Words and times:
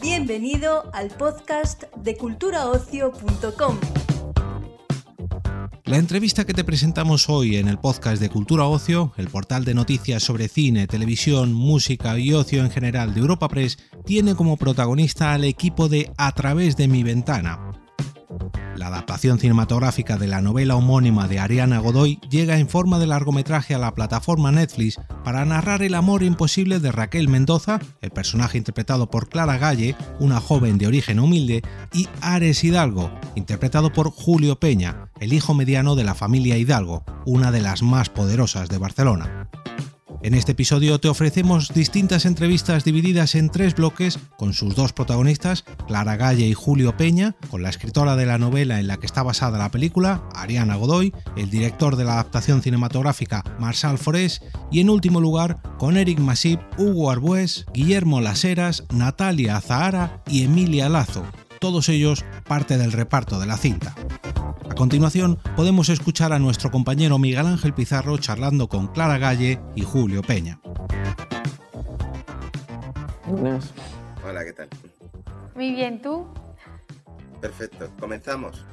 Bienvenido 0.00 0.90
al 0.92 1.08
podcast 1.10 1.84
de 1.96 2.16
culturaocio.com. 2.16 3.78
La 5.84 5.98
entrevista 5.98 6.44
que 6.44 6.52
te 6.52 6.64
presentamos 6.64 7.28
hoy 7.28 7.56
en 7.56 7.68
el 7.68 7.78
podcast 7.78 8.20
de 8.20 8.28
Cultura 8.28 8.64
Ocio, 8.64 9.12
el 9.16 9.28
portal 9.28 9.64
de 9.64 9.72
noticias 9.72 10.20
sobre 10.20 10.48
cine, 10.48 10.88
televisión, 10.88 11.52
música 11.52 12.18
y 12.18 12.32
ocio 12.32 12.64
en 12.64 12.72
general 12.72 13.14
de 13.14 13.20
Europa 13.20 13.48
Press, 13.48 13.78
tiene 14.04 14.34
como 14.34 14.56
protagonista 14.56 15.32
al 15.32 15.44
equipo 15.44 15.88
de 15.88 16.10
A 16.16 16.32
través 16.32 16.76
de 16.76 16.88
mi 16.88 17.04
ventana, 17.04 17.65
adaptación 18.96 19.38
cinematográfica 19.38 20.16
de 20.16 20.26
la 20.26 20.40
novela 20.40 20.74
homónima 20.74 21.28
de 21.28 21.38
Ariana 21.38 21.80
Godoy 21.80 22.18
llega 22.30 22.58
en 22.58 22.66
forma 22.66 22.98
de 22.98 23.06
largometraje 23.06 23.74
a 23.74 23.78
la 23.78 23.94
plataforma 23.94 24.50
Netflix 24.50 24.98
para 25.22 25.44
narrar 25.44 25.82
el 25.82 25.94
amor 25.94 26.22
imposible 26.22 26.80
de 26.80 26.92
Raquel 26.92 27.28
Mendoza, 27.28 27.78
el 28.00 28.10
personaje 28.10 28.56
interpretado 28.56 29.10
por 29.10 29.28
Clara 29.28 29.58
Galle, 29.58 29.96
una 30.18 30.40
joven 30.40 30.78
de 30.78 30.86
origen 30.86 31.20
humilde, 31.20 31.62
y 31.92 32.08
Ares 32.22 32.64
Hidalgo, 32.64 33.10
interpretado 33.34 33.92
por 33.92 34.10
Julio 34.10 34.58
Peña, 34.58 35.10
el 35.20 35.34
hijo 35.34 35.52
mediano 35.52 35.94
de 35.94 36.04
la 36.04 36.14
familia 36.14 36.56
Hidalgo, 36.56 37.04
una 37.26 37.52
de 37.52 37.60
las 37.60 37.82
más 37.82 38.08
poderosas 38.08 38.70
de 38.70 38.78
Barcelona. 38.78 39.50
En 40.26 40.34
este 40.34 40.50
episodio 40.50 40.98
te 40.98 41.06
ofrecemos 41.06 41.72
distintas 41.72 42.24
entrevistas 42.26 42.82
divididas 42.82 43.36
en 43.36 43.48
tres 43.48 43.76
bloques 43.76 44.18
con 44.36 44.54
sus 44.54 44.74
dos 44.74 44.92
protagonistas, 44.92 45.62
Clara 45.86 46.16
Galle 46.16 46.48
y 46.48 46.52
Julio 46.52 46.96
Peña, 46.96 47.36
con 47.48 47.62
la 47.62 47.68
escritora 47.68 48.16
de 48.16 48.26
la 48.26 48.36
novela 48.36 48.80
en 48.80 48.88
la 48.88 48.96
que 48.96 49.06
está 49.06 49.22
basada 49.22 49.56
la 49.56 49.70
película, 49.70 50.24
Ariana 50.34 50.74
Godoy, 50.74 51.14
el 51.36 51.48
director 51.48 51.94
de 51.94 52.02
la 52.02 52.14
adaptación 52.14 52.60
cinematográfica, 52.60 53.44
Marshall 53.60 53.98
Forés, 53.98 54.40
y 54.72 54.80
en 54.80 54.90
último 54.90 55.20
lugar 55.20 55.60
con 55.78 55.96
Eric 55.96 56.18
Masip, 56.18 56.58
Hugo 56.76 57.12
Arbués, 57.12 57.64
Guillermo 57.72 58.20
Laseras, 58.20 58.82
Natalia 58.90 59.60
Zahara 59.60 60.24
y 60.26 60.42
Emilia 60.42 60.88
Lazo, 60.88 61.22
todos 61.60 61.88
ellos 61.88 62.24
parte 62.48 62.78
del 62.78 62.90
reparto 62.90 63.38
de 63.38 63.46
la 63.46 63.58
cinta. 63.58 63.94
A 64.76 64.78
continuación, 64.78 65.38
podemos 65.56 65.88
escuchar 65.88 66.34
a 66.34 66.38
nuestro 66.38 66.70
compañero 66.70 67.18
Miguel 67.18 67.46
Ángel 67.46 67.72
Pizarro 67.72 68.18
charlando 68.18 68.68
con 68.68 68.88
Clara 68.88 69.16
Galle 69.16 69.58
y 69.74 69.80
Julio 69.80 70.20
Peña. 70.20 70.60
Hola, 74.22 74.44
¿qué 74.44 74.52
tal? 74.52 74.68
Muy 75.54 75.72
bien, 75.72 76.02
¿tú? 76.02 76.26
Perfecto, 77.40 77.90
comenzamos. 77.98 78.66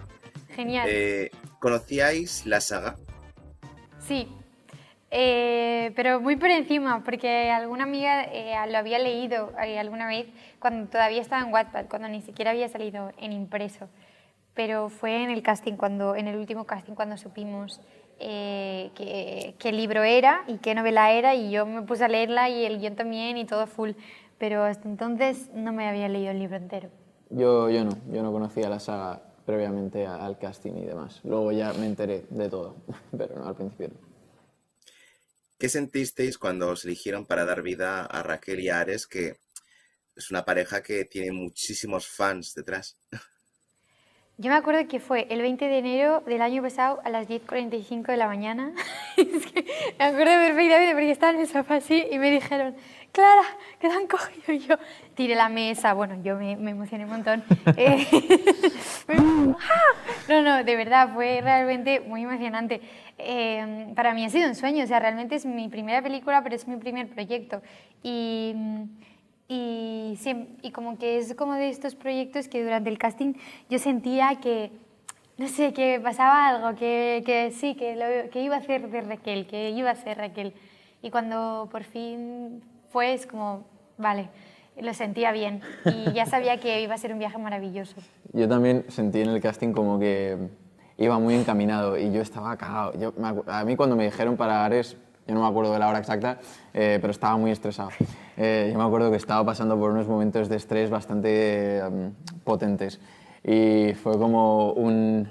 Genial. 0.50 0.90
Eh, 0.92 1.32
¿Conocíais 1.60 2.46
la 2.46 2.60
saga? 2.60 2.98
Sí, 4.06 4.28
eh, 5.10 5.94
pero 5.96 6.20
muy 6.20 6.36
por 6.36 6.50
encima, 6.50 7.02
porque 7.06 7.50
alguna 7.50 7.86
amiga 7.86 8.24
eh, 8.24 8.56
lo 8.70 8.78
había 8.78 9.00
leído 9.00 9.54
alguna 9.58 10.08
vez 10.08 10.28
cuando 10.60 10.90
todavía 10.90 11.22
estaba 11.22 11.44
en 11.44 11.54
Wattpad, 11.54 11.86
cuando 11.86 12.10
ni 12.10 12.22
siquiera 12.22 12.52
había 12.52 12.68
salido 12.68 13.14
en 13.22 13.32
impreso 13.32 13.88
pero 14.54 14.90
fue 14.90 15.24
en 15.24 15.30
el 15.30 15.42
casting, 15.42 15.74
cuando, 15.74 16.16
en 16.16 16.28
el 16.28 16.38
último 16.38 16.66
casting, 16.66 16.94
cuando 16.94 17.18
supimos 17.18 17.82
eh, 18.20 18.92
qué, 19.58 19.72
libro 19.72 20.04
era 20.04 20.44
y 20.48 20.58
qué 20.58 20.76
novela 20.76 21.12
era, 21.12 21.36
y 21.36 21.52
yo 21.52 21.66
me 21.66 21.82
puse 21.82 22.06
a 22.06 22.08
leerla 22.08 22.50
y 22.50 22.66
el 22.66 22.80
guion 22.80 22.96
también 22.96 23.38
y 23.38 23.46
todo 23.46 23.68
full, 23.68 23.92
pero 24.38 24.64
hasta 24.64 24.88
entonces 24.88 25.50
no 25.54 25.74
me 25.74 25.88
había 25.88 26.08
leído 26.10 26.32
el 26.32 26.40
libro 26.40 26.58
entero. 26.58 26.90
Yo, 27.30 27.70
yo 27.70 27.84
no, 27.84 27.98
yo 28.12 28.22
no 28.22 28.32
conocía 28.32 28.70
la 28.70 28.80
saga 28.80 29.22
previamente 29.46 30.06
al 30.06 30.38
casting 30.38 30.74
y 30.74 30.86
demás. 30.86 31.20
Luego 31.24 31.52
ya 31.52 31.74
me 31.74 31.86
enteré 31.86 32.26
de 32.30 32.50
todo, 32.50 32.76
pero 33.18 33.36
no 33.36 33.48
al 33.48 33.56
principio. 33.56 33.98
¿Qué 35.58 35.70
sentisteis 35.70 36.38
cuando 36.38 36.70
os 36.70 36.86
eligieron 36.86 37.26
para 37.26 37.46
dar 37.46 37.62
vida 37.62 38.06
a 38.06 38.22
Raquel 38.22 38.60
y 38.60 38.70
Ares, 38.70 39.08
que 39.08 39.38
es 40.16 40.30
una 40.30 40.46
pareja 40.46 40.84
que 40.84 41.06
tiene 41.06 41.32
muchísimos 41.32 42.08
fans 42.08 42.54
detrás? 42.54 42.98
Yo 44.40 44.50
me 44.50 44.56
acuerdo 44.56 44.88
que 44.88 45.00
fue 45.00 45.28
el 45.30 45.42
20 45.44 45.68
de 45.68 45.78
enero 45.78 46.24
del 46.26 46.42
año 46.42 46.64
pasado 46.64 47.00
a 47.04 47.10
las 47.12 47.30
10.45 47.30 48.08
de 48.08 48.18
la 48.18 48.26
mañana. 48.26 48.72
es 49.18 49.46
que 49.46 49.64
me 50.00 50.06
acuerdo 50.06 50.34
perfectamente 50.34 50.94
porque 50.94 51.12
estaba 51.12 51.34
en 51.34 51.40
el 51.42 51.48
sofá 51.48 51.76
así 51.76 52.04
y 52.12 52.18
me 52.18 52.32
dijeron, 52.32 52.76
Clara, 53.12 53.44
que 53.80 53.88
te 53.88 53.94
han 53.94 54.08
cogido. 54.08 54.54
Y 54.54 54.60
yo 54.60 54.76
tiré 55.14 55.36
la 55.36 55.50
mesa, 55.50 55.94
bueno, 55.94 56.18
yo 56.24 56.36
me, 56.36 56.54
emocioné 56.54 57.04
un 57.04 57.12
montón. 57.12 57.44
Eh, 57.78 58.08
no, 60.30 60.42
no, 60.42 60.64
de 60.64 60.76
verdad, 60.76 61.14
fue 61.14 61.40
realmente 61.42 62.00
muy 62.00 62.24
emocionante. 62.24 62.82
Eh, 63.20 63.94
para 63.96 64.16
mí 64.16 64.26
ha 64.26 64.30
sido 64.30 64.50
un 64.50 64.56
sueño, 64.56 64.84
o 64.84 64.88
sea, 64.88 65.00
realmente 65.00 65.36
es 65.36 65.46
mi 65.46 65.70
primera 65.70 66.02
película, 66.02 66.42
pero 66.42 66.56
es 66.56 66.68
mi 66.68 66.78
primer 66.78 67.08
proyecto. 67.08 67.62
Y 68.02 68.56
y, 69.54 70.20
y 70.64 70.72
como 70.72 70.98
que 70.98 71.20
es 71.20 71.36
como 71.36 71.54
de 71.54 71.70
estos 71.70 71.94
proyectos 71.94 72.48
que 72.48 72.64
durante 72.64 72.90
el 72.90 72.98
casting 72.98 73.34
yo 73.70 73.78
sentía 73.78 74.40
que, 74.42 74.72
no 75.38 75.48
sé, 75.48 75.74
que 75.74 76.00
pasaba 76.02 76.48
algo, 76.48 76.78
que, 76.78 77.22
que 77.26 77.52
sí, 77.52 77.76
que, 77.76 77.96
lo, 77.96 78.32
que 78.32 78.42
iba 78.42 78.56
a 78.56 78.62
ser 78.62 78.90
de 78.90 79.02
Raquel, 79.02 79.46
que 79.46 79.70
iba 79.70 79.92
a 79.92 79.96
ser 79.96 80.18
Raquel. 80.18 80.54
Y 81.04 81.12
cuando 81.12 81.68
por 81.72 81.84
fin 81.84 82.64
fue, 82.90 83.14
es 83.14 83.28
como, 83.28 83.66
vale, 83.98 84.30
lo 84.82 84.94
sentía 84.96 85.32
bien 85.32 85.62
y 85.86 86.14
ya 86.14 86.26
sabía 86.26 86.60
que 86.60 86.82
iba 86.82 86.96
a 86.96 86.98
ser 86.98 87.14
un 87.14 87.20
viaje 87.20 87.38
maravilloso. 87.38 87.96
Yo 88.32 88.50
también 88.50 88.86
sentí 88.88 89.22
en 89.22 89.30
el 89.30 89.42
casting 89.42 89.72
como 89.74 90.00
que 90.00 90.38
iba 90.98 91.20
muy 91.20 91.36
encaminado 91.36 91.96
y 91.98 92.12
yo 92.12 92.22
estaba 92.22 92.58
cagado. 92.58 92.94
Yo, 93.00 93.14
a 93.48 93.66
mí 93.66 93.76
cuando 93.76 93.96
me 93.96 94.06
dijeron 94.06 94.36
para 94.36 94.66
Ares, 94.66 94.98
yo 95.28 95.34
no 95.34 95.42
me 95.42 95.48
acuerdo 95.48 95.74
de 95.74 95.80
la 95.80 95.88
hora 95.88 96.00
exacta, 96.00 96.40
eh, 96.74 96.98
pero 97.00 97.12
estaba 97.12 97.38
muy 97.38 97.52
estresado. 97.52 97.90
Eh, 98.36 98.70
yo 98.72 98.78
me 98.78 98.84
acuerdo 98.84 99.10
que 99.10 99.18
estaba 99.18 99.46
pasando 99.46 99.78
por 99.78 99.92
unos 99.92 100.08
momentos 100.08 100.50
de 100.50 100.58
estrés 100.58 100.90
bastante 100.90 101.80
em, 101.80 102.14
potentes 102.44 103.00
y 103.44 103.94
fue 103.94 104.18
como 104.18 104.74
un, 104.74 105.28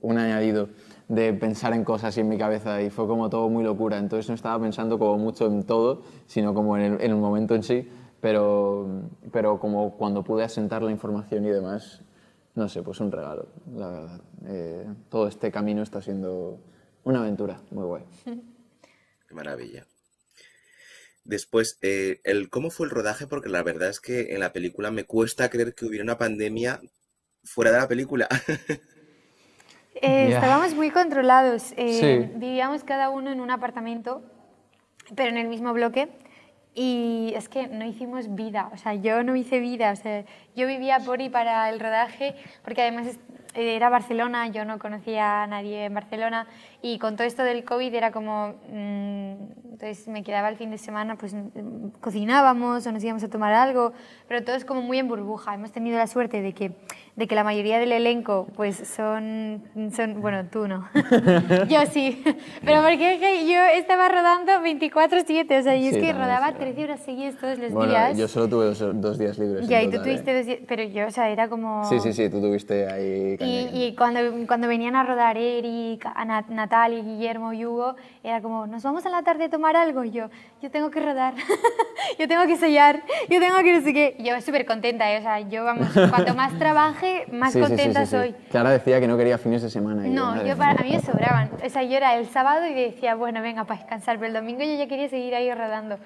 un, 0.00 0.18
añadido 0.18 0.68
de 1.08 1.32
pensar 1.32 1.74
en 1.74 1.84
cosas 1.84 2.16
en 2.18 2.28
mi 2.28 2.38
cabeza 2.38 2.82
y 2.82 2.90
fue 2.90 3.06
como 3.06 3.30
todo 3.30 3.48
muy 3.48 3.62
locura. 3.62 3.98
Entonces 3.98 4.28
no 4.28 4.34
estaba 4.34 4.60
pensando 4.60 4.98
como 4.98 5.18
mucho 5.18 5.46
en 5.46 5.62
todo, 5.64 6.02
sino 6.26 6.52
como 6.54 6.76
en 6.76 6.82
el, 6.82 6.92
en 7.00 7.10
el 7.12 7.16
momento 7.16 7.54
en 7.54 7.62
sí, 7.62 7.88
pero, 8.20 8.86
pero 9.30 9.60
como 9.60 9.92
cuando 9.92 10.24
pude 10.24 10.42
asentar 10.42 10.82
la 10.82 10.90
información 10.90 11.44
y 11.44 11.50
demás, 11.50 12.02
no 12.56 12.68
sé, 12.68 12.82
pues 12.82 13.00
un 13.00 13.12
regalo, 13.12 13.46
la 13.76 13.88
verdad. 13.88 14.20
Eh, 14.46 14.86
todo 15.08 15.28
este 15.28 15.52
camino 15.52 15.82
está 15.82 16.00
siendo 16.00 16.58
una 17.04 17.20
aventura 17.20 17.60
muy 17.70 17.84
guay. 17.84 18.04
Qué 19.28 19.34
maravilla. 19.34 19.86
Después, 21.24 21.78
eh, 21.82 22.20
el, 22.22 22.48
¿cómo 22.50 22.70
fue 22.70 22.86
el 22.86 22.90
rodaje? 22.90 23.26
Porque 23.26 23.48
la 23.48 23.62
verdad 23.62 23.88
es 23.88 24.00
que 24.00 24.34
en 24.34 24.40
la 24.40 24.52
película 24.52 24.90
me 24.90 25.04
cuesta 25.04 25.50
creer 25.50 25.74
que 25.74 25.84
hubiera 25.84 26.04
una 26.04 26.18
pandemia 26.18 26.80
fuera 27.42 27.72
de 27.72 27.78
la 27.78 27.88
película. 27.88 28.28
Eh, 30.02 30.34
estábamos 30.34 30.74
muy 30.74 30.90
controlados. 30.90 31.72
Eh, 31.78 32.30
vivíamos 32.34 32.84
cada 32.84 33.08
uno 33.08 33.32
en 33.32 33.40
un 33.40 33.50
apartamento, 33.50 34.22
pero 35.14 35.30
en 35.30 35.38
el 35.38 35.48
mismo 35.48 35.72
bloque. 35.72 36.10
Y 36.74 37.32
es 37.34 37.48
que 37.48 37.66
no 37.66 37.86
hicimos 37.86 38.34
vida, 38.34 38.68
o 38.74 38.76
sea, 38.76 38.92
yo 38.92 39.22
no 39.22 39.34
hice 39.36 39.58
vida, 39.58 39.92
o 39.92 39.96
sea, 39.96 40.26
yo 40.54 40.66
vivía 40.66 40.98
por 40.98 41.22
y 41.22 41.30
para 41.30 41.70
el 41.70 41.80
rodaje, 41.80 42.34
porque 42.62 42.82
además 42.82 43.16
era 43.54 43.88
Barcelona, 43.88 44.48
yo 44.48 44.66
no 44.66 44.78
conocía 44.78 45.44
a 45.44 45.46
nadie 45.46 45.86
en 45.86 45.94
Barcelona 45.94 46.46
y 46.86 46.98
con 47.00 47.16
todo 47.16 47.26
esto 47.26 47.42
del 47.42 47.64
COVID 47.64 47.92
era 47.94 48.12
como, 48.12 48.54
mm, 48.70 49.72
entonces 49.72 50.06
me 50.06 50.22
quedaba 50.22 50.48
el 50.48 50.56
fin 50.56 50.70
de 50.70 50.78
semana, 50.78 51.16
pues 51.16 51.34
mm, 51.34 51.88
cocinábamos 52.00 52.86
o 52.86 52.92
nos 52.92 53.02
íbamos 53.02 53.24
a 53.24 53.28
tomar 53.28 53.52
algo, 53.52 53.92
pero 54.28 54.44
todo 54.44 54.54
es 54.54 54.64
como 54.64 54.82
muy 54.82 54.98
en 54.98 55.08
burbuja. 55.08 55.54
Hemos 55.54 55.72
tenido 55.72 55.98
la 55.98 56.06
suerte 56.06 56.40
de 56.42 56.52
que, 56.52 56.72
de 57.16 57.26
que 57.26 57.34
la 57.34 57.42
mayoría 57.42 57.80
del 57.80 57.90
elenco 57.90 58.46
pues 58.54 58.76
son, 58.76 59.64
son 59.94 60.20
bueno, 60.20 60.46
tú 60.46 60.68
no, 60.68 60.88
yo 61.68 61.80
sí, 61.90 62.22
pero 62.64 62.82
porque 62.82 63.18
yo 63.48 63.64
estaba 63.74 64.08
rodando 64.08 64.52
24/7, 64.52 65.58
o 65.58 65.62
sea, 65.62 65.76
yo 65.76 65.90
es 65.90 65.96
que 65.96 66.12
rodaba 66.12 66.52
13 66.52 66.84
horas 66.84 67.00
seguidas 67.00 67.34
todos 67.36 67.58
los 67.58 67.72
bueno, 67.72 67.90
días. 67.90 68.16
yo 68.16 68.28
solo 68.28 68.48
tuve 68.48 68.66
dos, 68.66 69.18
días 69.18 69.38
libres. 69.38 69.66
Ya, 69.66 69.82
y 69.82 69.90
tú 69.90 69.98
tuviste 70.02 70.30
¿eh? 70.30 70.36
dos 70.36 70.46
días, 70.46 70.60
pero 70.68 70.84
yo, 70.84 71.08
o 71.08 71.10
sea, 71.10 71.30
era 71.30 71.48
como... 71.48 71.84
Sí, 71.84 71.98
sí, 71.98 72.12
sí, 72.12 72.30
tú 72.30 72.40
tuviste 72.40 72.86
ahí 72.86 73.36
y, 73.40 73.94
cuando, 73.96 74.20
cuando 74.46 74.68
venían 74.68 74.94
a 74.94 75.02
rodar 75.02 75.36
Eric, 75.36 76.06
a 76.06 76.24
Natalia, 76.24 76.75
Guillermo 76.84 77.52
y 77.52 77.64
Hugo, 77.64 77.96
era 78.22 78.40
como, 78.40 78.66
¿nos 78.66 78.82
vamos 78.82 79.04
a 79.06 79.10
la 79.10 79.22
tarde 79.22 79.44
a 79.44 79.50
tomar 79.50 79.76
algo? 79.76 80.04
Y 80.04 80.10
yo, 80.10 80.28
yo 80.62 80.70
tengo 80.70 80.90
que 80.90 81.00
rodar, 81.00 81.34
yo 82.18 82.28
tengo 82.28 82.46
que 82.46 82.56
sellar, 82.56 83.02
yo 83.28 83.40
tengo 83.40 83.56
que 83.58 83.72
no 83.74 83.80
sé 83.82 83.92
qué. 83.92 84.16
Y 84.18 84.24
yo 84.24 84.40
súper 84.40 84.66
contenta, 84.66 85.12
¿eh? 85.12 85.18
o 85.18 85.22
sea, 85.22 85.40
yo, 85.40 85.64
vamos, 85.64 85.88
cuanto 85.92 86.34
más 86.34 86.52
trabaje, 86.58 87.26
más 87.32 87.56
contenta 87.56 88.06
soy. 88.06 88.34
Clara 88.50 88.70
decía 88.70 89.00
que 89.00 89.08
no 89.08 89.16
quería 89.16 89.38
fines 89.38 89.62
de 89.62 89.70
semana. 89.70 90.02
No, 90.06 90.44
yo, 90.44 90.56
para, 90.56 90.80
a 90.80 90.84
mí 90.84 90.92
me 90.92 91.00
sobraban. 91.00 91.50
O 91.64 91.68
sea, 91.68 91.82
yo 91.82 91.96
era 91.96 92.16
el 92.16 92.26
sábado 92.28 92.66
y 92.66 92.74
decía, 92.74 93.14
bueno, 93.14 93.42
venga, 93.42 93.64
para 93.64 93.80
descansar, 93.80 94.16
pero 94.16 94.28
el 94.28 94.34
domingo 94.34 94.62
yo 94.62 94.74
ya 94.74 94.86
quería 94.86 95.08
seguir 95.08 95.34
ahí 95.34 95.52
rodando. 95.52 95.98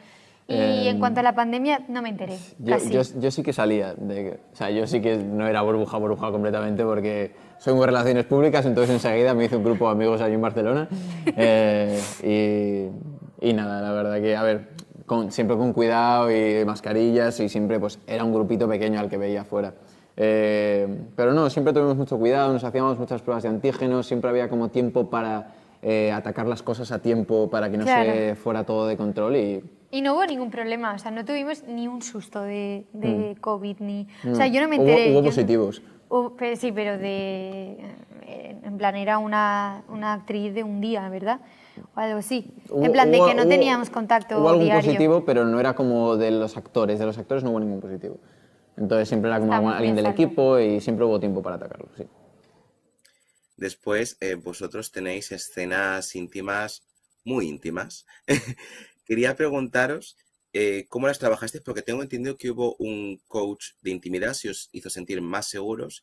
Y 0.51 0.89
en 0.89 0.97
em, 0.97 0.99
cuanto 0.99 1.21
a 1.21 1.23
la 1.23 1.35
pandemia, 1.35 1.83
no 1.89 2.03
me 2.03 2.09
enteré. 2.09 2.37
Yo, 2.59 2.77
yo, 2.79 3.03
yo, 3.21 3.31
sí 3.31 3.43
que 3.43 3.53
salía. 3.53 3.95
De, 3.95 4.41
o 4.53 4.57
sea, 4.57 4.71
yo 4.71 4.85
sí 4.87 5.01
que 5.01 5.17
no 5.17 5.47
era 5.47 5.63
burbuja, 5.63 5.97
burbuja 5.97 6.33
completamente 6.33 6.85
porque 6.85 7.33
soy 7.59 7.75
muy 7.75 7.87
relaciones 7.87 8.25
públicas, 8.25 8.67
entonces 8.67 8.93
enseguida 8.95 9.33
me 9.33 9.45
hice 9.45 9.57
un 9.57 9.63
grupo 9.63 9.87
de 9.87 9.93
amigos 9.93 10.21
allí 10.21 10.35
en 10.35 10.43
Barcelona. 10.43 10.89
Eh, 11.37 12.91
y, 13.41 13.53
nada, 13.53 13.81
la 13.81 13.93
verdad 13.93 14.21
que, 14.21 14.37
a 14.37 14.43
ver, 14.43 14.69
siempre 15.29 15.57
con 15.57 15.73
cuidado 15.73 16.31
y 16.31 16.65
mascarillas 16.65 17.41
y 17.41 17.49
siempre 17.49 17.79
pues 17.79 17.99
era 18.07 18.25
un 18.25 18.35
grupito 18.35 18.69
pequeño 18.69 19.01
al 19.01 19.09
que 19.09 19.17
veía 19.17 19.43
afuera. 19.43 19.73
Eh, 20.17 20.87
pero 21.17 21.33
no, 21.33 21.49
siempre 21.49 21.73
tuvimos 21.73 21.97
mucho 21.97 22.19
cuidado, 22.19 22.53
nos 22.53 22.65
hacíamos 22.65 22.99
muchas 22.99 23.23
pruebas 23.23 23.45
de 23.45 23.49
antígenos, 23.49 24.07
siempre 24.07 24.29
había 24.29 24.49
como 24.49 24.69
tiempo 24.69 25.09
para 25.09 25.53
eh, 25.81 26.13
atacar 26.13 26.47
las 26.47 26.63
cosas 26.63 26.93
a 26.93 26.99
tiempo 26.99 27.49
para 27.49 27.71
que 27.71 27.79
no 27.79 27.87
se 27.87 28.35
fuera 28.35 28.65
todo 28.65 28.87
de 28.87 28.97
control 28.97 29.37
y... 29.37 29.65
Y 29.91 30.03
no 30.03 30.15
hubo 30.15 30.25
ningún 30.25 30.51
problema, 30.51 30.95
o 30.95 30.99
sea, 30.99 31.11
no 31.11 31.25
tuvimos 31.25 31.65
ni 31.65 31.89
un 31.89 32.01
susto 32.03 32.43
de, 32.43 32.87
de 32.93 33.35
mm. 33.37 33.41
COVID, 33.41 33.77
ni... 33.81 34.07
O 34.31 34.35
sea, 34.35 34.47
yo 34.47 34.61
no 34.61 34.69
me 34.69 34.77
enteré... 34.77 35.13
Hubo, 35.13 35.25
positivos. 35.25 35.83
sí, 36.57 36.73
pero 36.73 36.97
de... 36.99 37.77
Eh, 38.27 38.57
en 38.63 38.79
plan, 38.79 38.95
era 38.95 39.19
una, 39.19 39.83
una 39.89 40.13
actriz 40.13 40.55
de 40.55 40.63
un 40.63 40.81
día, 40.81 41.09
¿verdad? 41.09 41.41
o 41.95 42.01
algo 42.01 42.19
así. 42.19 42.53
en 42.71 42.93
plan, 42.93 43.11
de 43.11 43.19
que 43.19 43.35
no 43.35 43.47
teníamos 43.47 43.91
contacto 43.91 44.39
Hubo 44.39 44.51
algún 44.51 44.65
diario. 44.65 44.83
positivo, 44.83 45.25
pero 45.25 45.45
no 45.45 45.61
era 45.61 45.75
como 45.75 46.17
de 46.17 46.31
los 46.31 46.57
actores. 46.57 46.99
De 46.99 47.07
los 47.07 47.19
actores 47.19 47.45
no 47.45 47.51
hubo 47.51 47.61
ningún 47.61 47.81
positivo. 47.81 48.19
Entonces 48.77 49.09
siempre 49.09 49.31
era 49.31 49.41
como 49.41 49.71
alguien 49.71 49.97
del 49.97 50.07
equipo 50.07 50.59
y 50.59 50.81
siempre 50.81 51.05
hubo 51.05 51.21
tiempo 51.21 51.43
para 51.43 51.57
atacarlo, 51.57 51.89
sí. 51.97 52.05
Después, 53.57 54.17
eh, 54.21 54.37
vosotros 54.37 54.91
tenéis 54.91 55.33
escenas 55.33 56.15
íntimas, 56.17 56.83
muy 57.25 57.47
íntimas. 57.47 58.07
Quería 59.05 59.37
preguntaros 59.37 60.17
eh, 60.53 60.87
cómo 60.89 61.07
las 61.07 61.19
trabajasteis, 61.19 61.63
porque 61.63 61.83
tengo 61.83 62.03
entendido 62.03 62.37
que 62.37 62.51
hubo 62.51 62.75
un 62.79 63.21
coach 63.29 63.73
de 63.83 63.91
intimidad 63.91 64.35
si 64.35 64.49
os 64.49 64.69
hizo 64.73 64.91
sentir 64.91 65.21
más 65.23 65.47
seguros 65.47 66.03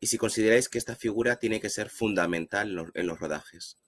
y 0.00 0.08
si 0.08 0.18
consideráis 0.18 0.68
que 0.68 0.78
esta 0.78 0.94
figura 0.94 1.36
tiene 1.36 1.60
que 1.60 1.70
ser 1.70 1.88
fundamental 1.88 2.90
en 2.94 3.06
los, 3.06 3.18
rodajes. 3.18 3.78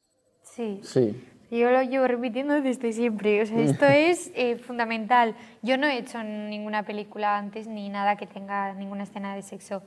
Sí. 0.43 0.81
Sí. 0.83 1.15
Yo 1.51 1.71
lo 1.71 1.83
llevo 1.83 2.07
repitiendo 2.07 2.61
desde 2.61 2.93
siempre. 2.93 3.43
O 3.43 3.47
sea, 3.47 3.61
esto 3.63 3.87
es 3.87 4.31
eh, 4.35 4.57
fundamental. 4.57 5.37
Yo 5.63 5.77
no 5.77 5.87
he 5.87 5.99
hecho 5.99 6.23
ninguna 6.23 6.85
película 6.85 7.37
antes 7.37 7.67
ni 7.67 7.89
nada 7.89 8.17
que 8.17 8.27
tenga 8.27 8.73
ninguna 8.75 9.05
escena 9.05 9.35
de 9.35 9.43
sexo 9.43 9.83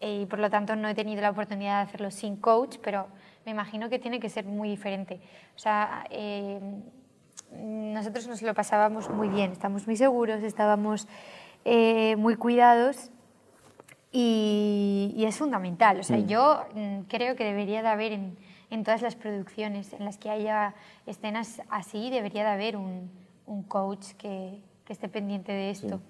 y 0.00 0.26
por 0.26 0.38
lo 0.38 0.50
tanto 0.50 0.76
no 0.76 0.88
he 0.88 0.94
tenido 0.94 1.22
la 1.22 1.30
oportunidad 1.30 1.82
de 1.82 1.88
hacerlo 1.88 2.10
sin 2.10 2.36
coach, 2.36 2.76
pero 2.82 3.08
me 3.44 3.52
imagino 3.52 3.88
que 3.88 3.98
tiene 3.98 4.20
que 4.20 4.28
ser 4.28 4.44
muy 4.44 4.68
diferente. 4.68 5.20
O 5.54 5.58
sea, 5.58 6.06
eh, 6.10 6.60
nosotros 7.62 8.26
nos 8.28 8.42
lo 8.42 8.54
pasábamos 8.54 9.10
muy 9.10 9.28
bien, 9.28 9.52
estamos 9.52 9.86
muy 9.86 9.96
seguros, 9.96 10.42
estábamos 10.42 11.08
eh, 11.64 12.16
muy 12.16 12.36
cuidados 12.36 13.10
y, 14.12 15.24
es 15.26 15.36
fundamental. 15.36 16.00
O 16.00 16.02
sea, 16.02 16.18
mm. 16.18 16.26
yo 16.26 16.62
mm, 16.74 17.00
creo 17.08 17.36
que 17.36 17.44
debería 17.44 17.82
de 17.82 17.88
haber 17.88 18.12
en, 18.12 18.36
en, 18.70 18.84
todas 18.84 19.02
las 19.02 19.16
producciones 19.16 19.92
en 19.92 20.04
las 20.04 20.16
que 20.16 20.30
haya 20.30 20.74
escenas 21.06 21.60
así, 21.68 22.10
debería 22.10 22.44
de 22.44 22.50
haber 22.50 22.76
un, 22.76 23.10
un 23.46 23.62
coach 23.62 24.12
que, 24.18 24.62
que, 24.84 24.92
esté 24.92 25.08
pendiente 25.08 25.52
de 25.52 25.70
esto. 25.70 26.00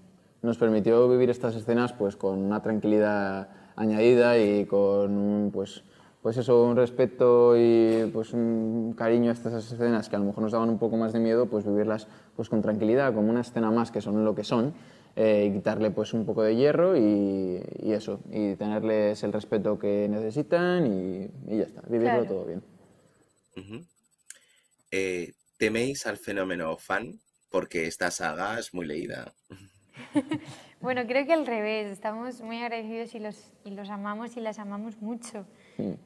Nos 0.42 0.58
permitió 0.58 1.08
vivir 1.08 1.30
estas 1.30 1.54
escenas 1.56 1.92
pues 1.92 2.16
con 2.16 2.38
una 2.38 2.62
tranquilidad 2.62 3.48
añadida 3.76 4.38
y 4.38 4.66
con 4.66 5.50
pues, 5.52 5.82
pues 6.22 6.36
eso, 6.36 6.64
un 6.64 6.76
respeto 6.76 7.56
y 7.56 8.10
pues 8.12 8.32
un 8.32 8.94
cariño 8.96 9.30
a 9.30 9.32
estas 9.32 9.72
escenas 9.72 10.08
que 10.08 10.16
a 10.16 10.18
lo 10.18 10.24
mejor 10.24 10.42
nos 10.42 10.52
daban 10.52 10.68
un 10.68 10.78
poco 10.78 10.96
más 10.96 11.12
de 11.12 11.20
miedo, 11.20 11.46
pues 11.46 11.64
vivirlas 11.64 12.08
pues 12.34 12.48
con 12.48 12.62
tranquilidad, 12.62 13.14
como 13.14 13.30
una 13.30 13.42
escena 13.42 13.70
más 13.70 13.90
que 13.90 14.00
son 14.00 14.24
lo 14.24 14.34
que 14.34 14.44
son, 14.44 14.74
eh, 15.14 15.48
y 15.48 15.52
quitarle 15.54 15.90
pues 15.90 16.12
un 16.14 16.26
poco 16.26 16.42
de 16.42 16.56
hierro 16.56 16.96
y, 16.96 17.62
y, 17.82 17.92
eso, 17.92 18.20
y 18.30 18.54
tenerles 18.56 19.22
el 19.22 19.32
respeto 19.32 19.78
que 19.78 20.08
necesitan 20.08 20.86
y, 20.86 21.30
y 21.52 21.58
ya 21.58 21.64
está, 21.64 21.82
vivirlo 21.88 22.24
todo 22.24 22.44
bien. 22.44 22.62
Eh, 24.90 25.32
¿Teméis 25.56 26.06
al 26.06 26.18
fenómeno 26.18 26.76
fan? 26.76 27.18
Porque 27.50 27.86
esta 27.86 28.10
saga 28.10 28.58
es 28.58 28.74
muy 28.74 28.86
leída. 28.86 29.32
Bueno, 30.78 31.06
creo 31.06 31.26
que 31.26 31.32
al 31.32 31.46
revés, 31.46 31.90
estamos 31.90 32.42
muy 32.42 32.58
agradecidos 32.58 33.14
y 33.14 33.18
los, 33.18 33.50
y 33.64 33.70
los 33.70 33.88
amamos 33.88 34.36
y 34.36 34.40
las 34.40 34.58
amamos 34.58 35.00
mucho. 35.00 35.46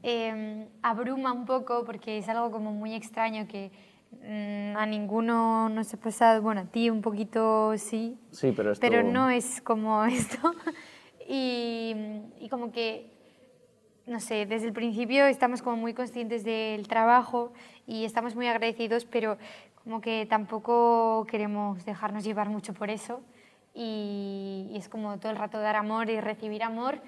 Em, 0.03 0.67
abruma 0.83 1.33
un 1.33 1.45
poco 1.45 1.85
porque 1.85 2.19
es 2.19 2.29
algo 2.29 2.51
como 2.51 2.73
muy 2.73 2.95
extraño 2.95 3.47
que 3.47 3.71
mm, 4.13 4.77
a 4.77 4.87
ninguno 4.87 5.69
nos 5.69 5.93
ha 5.95 5.97
pasado, 5.97 6.43
bueno, 6.43 6.63
a 6.63 6.65
ti 6.65 6.91
un 6.91 7.03
poquito 7.03 7.77
sí, 7.77 8.19
sí 8.31 8.53
pero, 8.57 8.73
pero 8.81 9.03
no 9.03 9.31
es 9.31 9.61
como 9.61 10.05
esto. 10.07 10.55
y, 11.29 11.95
y 12.41 12.49
como 12.49 12.73
que, 12.73 13.11
no 14.07 14.21
sé, 14.21 14.47
desde 14.47 14.67
el 14.67 14.73
principio 14.73 15.27
estamos 15.27 15.63
como 15.63 15.77
muy 15.77 15.95
conscientes 15.95 16.43
del 16.45 16.89
trabajo 16.89 17.53
y 17.87 18.05
estamos 18.05 18.35
muy 18.35 18.49
agradecidos, 18.49 19.05
pero 19.05 19.39
como 19.85 20.01
que 20.01 20.27
tampoco 20.27 21.27
queremos 21.29 21.85
dejarnos 21.85 22.25
llevar 22.25 22.49
mucho 22.49 22.75
por 22.75 22.91
eso 22.91 23.21
y, 23.75 24.73
es 24.75 24.89
como 24.89 25.19
todo 25.19 25.33
el 25.33 25.39
rato 25.39 25.59
dar 25.59 25.77
amor 25.77 26.11
y 26.11 26.21
recibir 26.21 26.63
amor, 26.63 27.01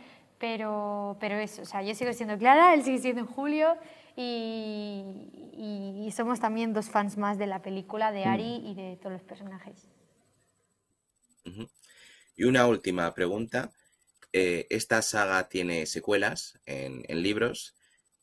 pero, 0.42 1.16
pero 1.20 1.36
eso, 1.36 1.62
o 1.62 1.64
sea, 1.64 1.82
yo 1.82 1.94
sigo 1.94 2.12
siendo 2.12 2.36
Clara, 2.36 2.74
él 2.74 2.82
sigue 2.82 2.98
siendo 2.98 3.24
Julio 3.26 3.76
y, 4.16 5.04
y, 6.04 6.10
somos 6.10 6.40
también 6.40 6.72
dos 6.72 6.90
fans 6.90 7.16
más 7.16 7.38
de 7.38 7.46
la 7.46 7.62
película, 7.62 8.10
de 8.10 8.24
Ari 8.24 8.58
mm. 8.58 8.66
y 8.66 8.74
de 8.74 8.96
todos 8.96 9.12
los 9.12 9.22
personajes. 9.22 9.88
Y 12.34 12.42
una 12.42 12.66
última 12.66 13.14
pregunta. 13.14 13.70
Eh, 14.32 14.66
esta 14.68 15.00
saga 15.02 15.48
tiene 15.48 15.86
secuelas 15.86 16.58
en, 16.66 17.04
en, 17.06 17.22
libros. 17.22 17.76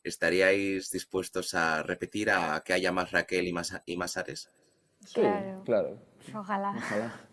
¿Estaríais 0.04 0.90
dispuestos 0.90 1.54
a 1.54 1.82
repetir 1.82 2.30
a 2.30 2.62
que 2.62 2.74
haya 2.74 2.92
más 2.92 3.12
Raquel 3.12 3.48
y 3.48 3.54
más, 3.54 3.80
y 3.86 3.96
más 3.96 4.18
Ares? 4.18 4.50
Sí, 5.06 5.22
claro. 5.64 5.98
Ojalá. 6.34 6.74
Ojalá. 6.76 7.20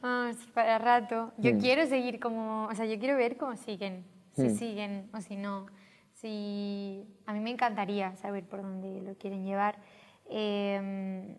Ah, 0.00 0.30
para 0.54 0.78
rato. 0.78 1.32
Yo 1.38 1.52
mm. 1.52 1.58
quiero 1.58 1.84
seguir 1.88 2.20
como, 2.20 2.68
o 2.68 2.74
sea, 2.76 2.86
yo 2.86 3.00
quiero 3.00 3.16
ver 3.16 3.36
cómo 3.36 3.56
siguen, 3.56 4.04
si 4.38 4.48
mm. 4.48 4.56
siguen 4.56 5.10
o 5.12 5.20
si 5.20 5.36
no. 5.36 5.66
Si, 6.14 7.04
a 7.26 7.32
mí 7.32 7.40
me 7.40 7.50
encantaría 7.50 8.16
saber 8.16 8.44
por 8.44 8.62
dónde 8.62 9.00
lo 9.02 9.16
quieren 9.16 9.44
llevar 9.44 9.78
em, 10.28 11.36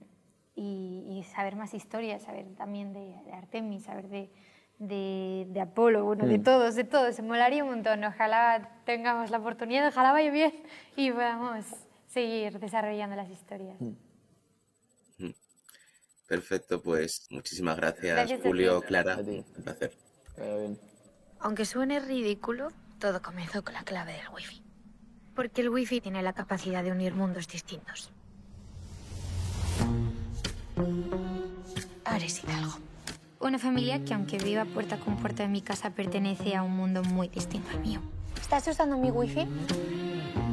y, 0.55 1.23
saber 1.35 1.55
más 1.55 1.73
historias, 1.73 2.23
saber 2.23 2.45
también 2.55 2.93
de, 2.93 3.13
Artemis, 3.33 3.83
saber 3.83 4.07
de, 4.07 4.29
de, 4.77 5.47
de 5.49 5.61
Apolo, 5.61 6.05
bueno, 6.05 6.25
de 6.25 6.39
mm. 6.39 6.43
todos, 6.43 6.75
de 6.75 6.83
todos. 6.85 7.15
Se 7.15 7.21
molaría 7.21 7.63
un 7.63 7.71
montón. 7.71 8.03
Ojalá 8.03 8.81
tengamos 8.85 9.31
la 9.31 9.39
oportunidad, 9.39 9.87
ojalá 9.87 10.11
vaya 10.11 10.31
bien 10.31 10.53
y 10.95 11.11
podamos 11.11 11.65
seguir 12.07 12.59
desarrollando 12.59 13.15
las 13.15 13.29
historias. 13.29 13.77
Perfecto, 16.29 16.79
pues 16.79 17.25
muchísimas 17.31 17.75
gracias, 17.75 18.39
Julio, 18.43 18.81
Clara. 18.81 19.17
Un 19.17 19.43
placer. 19.63 19.91
Aunque 21.39 21.65
suene 21.65 21.99
ridículo, 21.99 22.69
todo 22.99 23.21
comenzó 23.21 23.63
con 23.63 23.73
la 23.73 23.83
clave 23.83 24.13
del 24.13 24.29
wifi. 24.29 24.61
Porque 25.33 25.61
el 25.61 25.69
wifi 25.69 26.01
tiene 26.01 26.21
la 26.21 26.33
capacidad 26.33 26.83
de 26.83 26.91
unir 26.91 27.15
mundos 27.15 27.47
distintos. 27.47 28.11
Ares 32.03 32.43
Hidalgo. 32.43 32.77
Una 33.39 33.57
familia 33.57 34.03
que 34.03 34.13
aunque 34.13 34.37
viva 34.37 34.65
puerta 34.65 34.99
con 34.99 35.15
puerta 35.15 35.43
de 35.43 35.49
mi 35.49 35.61
casa 35.61 35.91
pertenece 35.91 36.55
a 36.55 36.63
un 36.63 36.75
mundo 36.75 37.03
muy 37.03 37.29
distinto 37.29 37.69
al 37.69 37.79
mío. 37.79 38.01
¿Estás 38.39 38.67
usando 38.67 38.97
mi 38.97 39.11
wifi? 39.11 39.47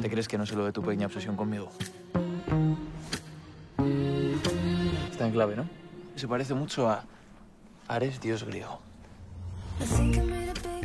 ¿Te 0.01 0.09
crees 0.09 0.27
que 0.27 0.37
no 0.37 0.45
sé 0.45 0.55
lo 0.55 0.65
de 0.65 0.71
tu 0.71 0.81
pequeña 0.81 1.07
obsesión 1.07 1.35
conmigo? 1.35 1.69
Está 5.11 5.27
en 5.27 5.33
clave, 5.33 5.55
¿no? 5.57 5.67
Se 6.15 6.27
parece 6.27 6.53
mucho 6.53 6.89
a 6.89 7.03
Ares, 7.87 8.21
dios 8.21 8.43
griego. 8.43 8.79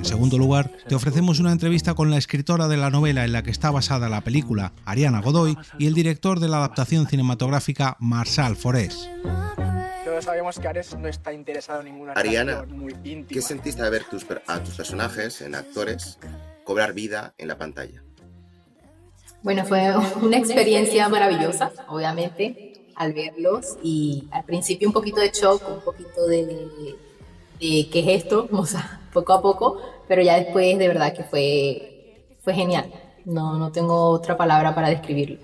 En 0.03 0.09
segundo 0.09 0.37
lugar, 0.37 0.69
te 0.89 0.97
ofrecemos 0.97 1.39
una 1.39 1.53
entrevista 1.53 1.95
con 1.95 2.11
la 2.11 2.17
escritora 2.17 2.67
de 2.67 2.77
la 2.77 2.91
novela 2.91 3.25
en 3.25 3.31
la 3.31 3.45
que 3.45 3.53
está 3.53 3.71
basada 3.71 4.09
la 4.09 4.21
película, 4.21 4.73
Ariana 4.85 5.21
Godoy, 5.21 5.57
y 5.79 5.87
el 5.87 5.95
director 5.95 6.41
de 6.41 6.49
la 6.49 6.57
adaptación 6.57 7.07
cinematográfica, 7.07 7.97
Marshall 8.01 8.57
Forés. 8.57 9.09
Todos 10.05 10.25
sabemos 10.25 10.59
que 10.59 10.67
Ares 10.67 10.99
no 10.99 11.07
está 11.07 11.33
interesado 11.33 11.83
en 11.83 11.87
ninguna 11.87 12.15
Ariana, 12.15 12.67
¿qué 13.29 13.41
sentiste 13.41 13.81
de 13.81 13.91
ver 13.91 14.03
tus, 14.11 14.27
a 14.49 14.59
tus 14.59 14.75
personajes, 14.75 15.41
en 15.41 15.55
actores, 15.55 16.19
cobrar 16.65 16.95
vida 16.95 17.35
en 17.39 17.47
la 17.47 17.57
pantalla? 17.57 18.03
Bueno, 19.45 19.65
fue 19.65 19.95
una 20.21 20.37
experiencia 20.37 21.09
maravillosa, 21.09 21.71
obviamente 21.87 22.73
al 22.97 23.13
verlos 23.13 23.79
y 23.85 24.29
al 24.33 24.45
principio 24.45 24.89
un 24.89 24.95
poquito 24.95 25.21
de 25.21 25.31
shock, 25.31 25.63
un 25.69 25.81
poquito 25.81 26.27
de, 26.27 26.97
qué 27.91 28.01
es 28.01 28.25
esto, 28.25 28.49
o 28.53 28.67
sea, 28.67 29.01
poco 29.13 29.33
a 29.33 29.43
poco, 29.43 29.81
pero 30.09 30.23
ya 30.23 30.37
después 30.37 30.79
de 30.79 30.89
verdad 30.89 31.15
que 31.15 31.25
fue, 31.25 32.27
fue 32.41 32.55
genial. 32.55 32.93
No, 33.25 33.57
no 33.57 33.71
tengo 33.71 34.11
otra 34.11 34.37
palabra 34.37 34.75
para 34.75 34.89
describirlo. 34.89 35.39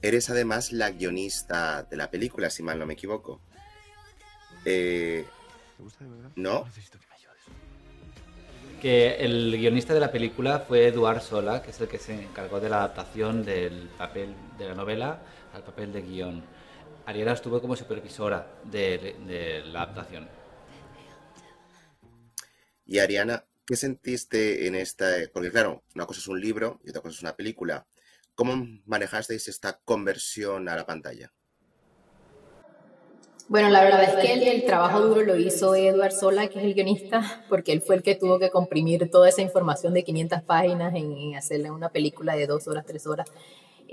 Eres 0.00 0.30
además 0.30 0.72
la 0.72 0.90
guionista 0.90 1.84
de 1.84 1.96
la 1.96 2.10
película, 2.10 2.50
si 2.50 2.62
mal 2.62 2.78
no 2.78 2.86
me 2.86 2.94
equivoco. 2.94 3.40
Eh, 4.64 5.24
¿No? 6.36 6.64
que 8.82 9.14
el 9.14 9.56
guionista 9.56 9.94
de 9.94 10.00
la 10.00 10.10
película 10.10 10.64
fue 10.66 10.88
Eduard 10.88 11.22
Sola, 11.22 11.62
que 11.62 11.70
es 11.70 11.80
el 11.80 11.86
que 11.86 11.98
se 11.98 12.20
encargó 12.20 12.58
de 12.58 12.68
la 12.68 12.78
adaptación 12.78 13.44
del 13.44 13.88
papel 13.96 14.34
de 14.58 14.68
la 14.70 14.74
novela 14.74 15.20
al 15.54 15.62
papel 15.62 15.92
de 15.92 16.02
guion. 16.02 16.42
Ariana 17.06 17.32
estuvo 17.32 17.60
como 17.60 17.76
supervisora 17.76 18.60
de, 18.64 19.62
la 19.66 19.82
adaptación. 19.82 20.28
Y 22.84 22.98
Ariana, 22.98 23.44
¿qué 23.66 23.76
sentiste 23.76 24.66
en 24.66 24.74
esta? 24.74 25.06
Porque 25.32 25.50
claro, 25.50 25.82
una 25.94 26.06
cosa 26.06 26.20
es 26.20 26.28
un 26.28 26.40
libro 26.40 26.80
y 26.84 26.90
otra 26.90 27.02
cosa 27.02 27.16
es 27.16 27.22
una 27.22 27.36
película. 27.36 27.86
¿Cómo 28.34 28.66
manejasteis 28.86 29.48
esta 29.48 29.80
conversión 29.84 30.68
a 30.68 30.76
la 30.76 30.86
pantalla? 30.86 31.32
Bueno, 33.48 33.68
la 33.68 33.84
verdad 33.84 34.04
es 34.04 34.14
que 34.14 34.50
el, 34.50 34.64
trabajo 34.64 35.00
duro 35.00 35.22
lo 35.22 35.36
hizo 35.36 35.74
Edward 35.74 36.12
Sola, 36.12 36.48
que 36.48 36.58
es 36.58 36.64
el 36.64 36.74
guionista, 36.74 37.44
porque 37.50 37.72
él 37.72 37.82
fue 37.82 37.96
el 37.96 38.02
que 38.02 38.14
tuvo 38.14 38.38
que 38.38 38.48
comprimir 38.48 39.10
toda 39.10 39.28
esa 39.28 39.42
información 39.42 39.92
de 39.92 40.04
500 40.04 40.42
páginas 40.42 40.94
en, 40.94 41.34
hacerle 41.34 41.70
una 41.70 41.90
película 41.90 42.34
de 42.34 42.46
dos 42.46 42.66
horas, 42.68 42.86
tres 42.86 43.06
horas. 43.06 43.30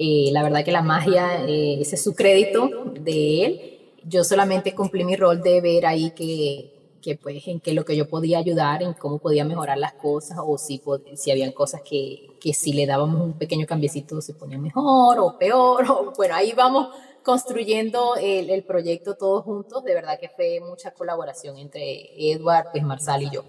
Eh, 0.02 0.30
la 0.32 0.44
verdad 0.44 0.64
que 0.64 0.72
la 0.72 0.82
magia, 0.82 1.46
eh, 1.46 1.82
ese 1.82 1.96
es 1.96 2.04
su 2.06 2.16
crédito 2.16 2.70
de 3.02 3.46
él. 3.46 3.80
Yo 4.06 4.24
solamente 4.24 4.74
cumplí 4.74 5.04
mi 5.04 5.18
rol 5.18 5.42
de 5.42 5.60
ver 5.60 5.86
ahí 5.86 6.12
que, 6.12 6.96
que 7.02 7.18
pues 7.18 7.46
en 7.50 7.60
qué 7.60 7.74
lo 7.74 7.84
que 7.84 7.98
yo 7.98 8.08
podía 8.08 8.38
ayudar, 8.38 8.82
en 8.82 8.94
cómo 8.94 9.18
podía 9.20 9.44
mejorar 9.44 9.78
las 9.78 9.92
cosas 9.94 10.38
o 10.42 10.58
si, 10.58 10.82
si 11.16 11.32
habían 11.32 11.52
cosas 11.52 11.82
que, 11.82 12.30
que 12.40 12.54
si 12.54 12.72
le 12.72 12.86
dábamos 12.86 13.22
un 13.22 13.34
pequeño 13.34 13.66
cambiecito 13.66 14.22
se 14.22 14.34
ponía 14.34 14.58
mejor 14.58 15.20
o 15.20 15.38
peor. 15.38 15.86
O, 15.90 16.14
bueno, 16.16 16.34
ahí 16.34 16.54
vamos 16.54 16.96
construyendo 17.22 18.16
el, 18.16 18.50
el, 18.50 18.64
proyecto 18.64 19.16
todos 19.16 19.44
juntos. 19.44 19.84
De 19.84 19.94
verdad 19.94 20.18
que 20.18 20.30
fue 20.30 20.62
mucha 20.62 20.92
colaboración 20.92 21.58
entre 21.58 22.32
Edward, 22.32 22.68
pues 22.72 22.84
Marsal 22.84 23.24
y 23.24 23.32
yo. 23.32 23.44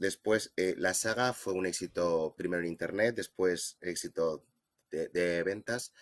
Después, 0.00 0.54
eh, 0.56 0.74
la 0.78 0.94
saga 0.94 1.34
fue 1.34 1.52
un 1.52 1.66
éxito 1.66 2.34
primero 2.34 2.62
en 2.62 2.68
Internet, 2.68 3.14
después 3.16 3.76
éxito 3.82 4.46
de, 4.90 5.42
ventas. 5.42 5.92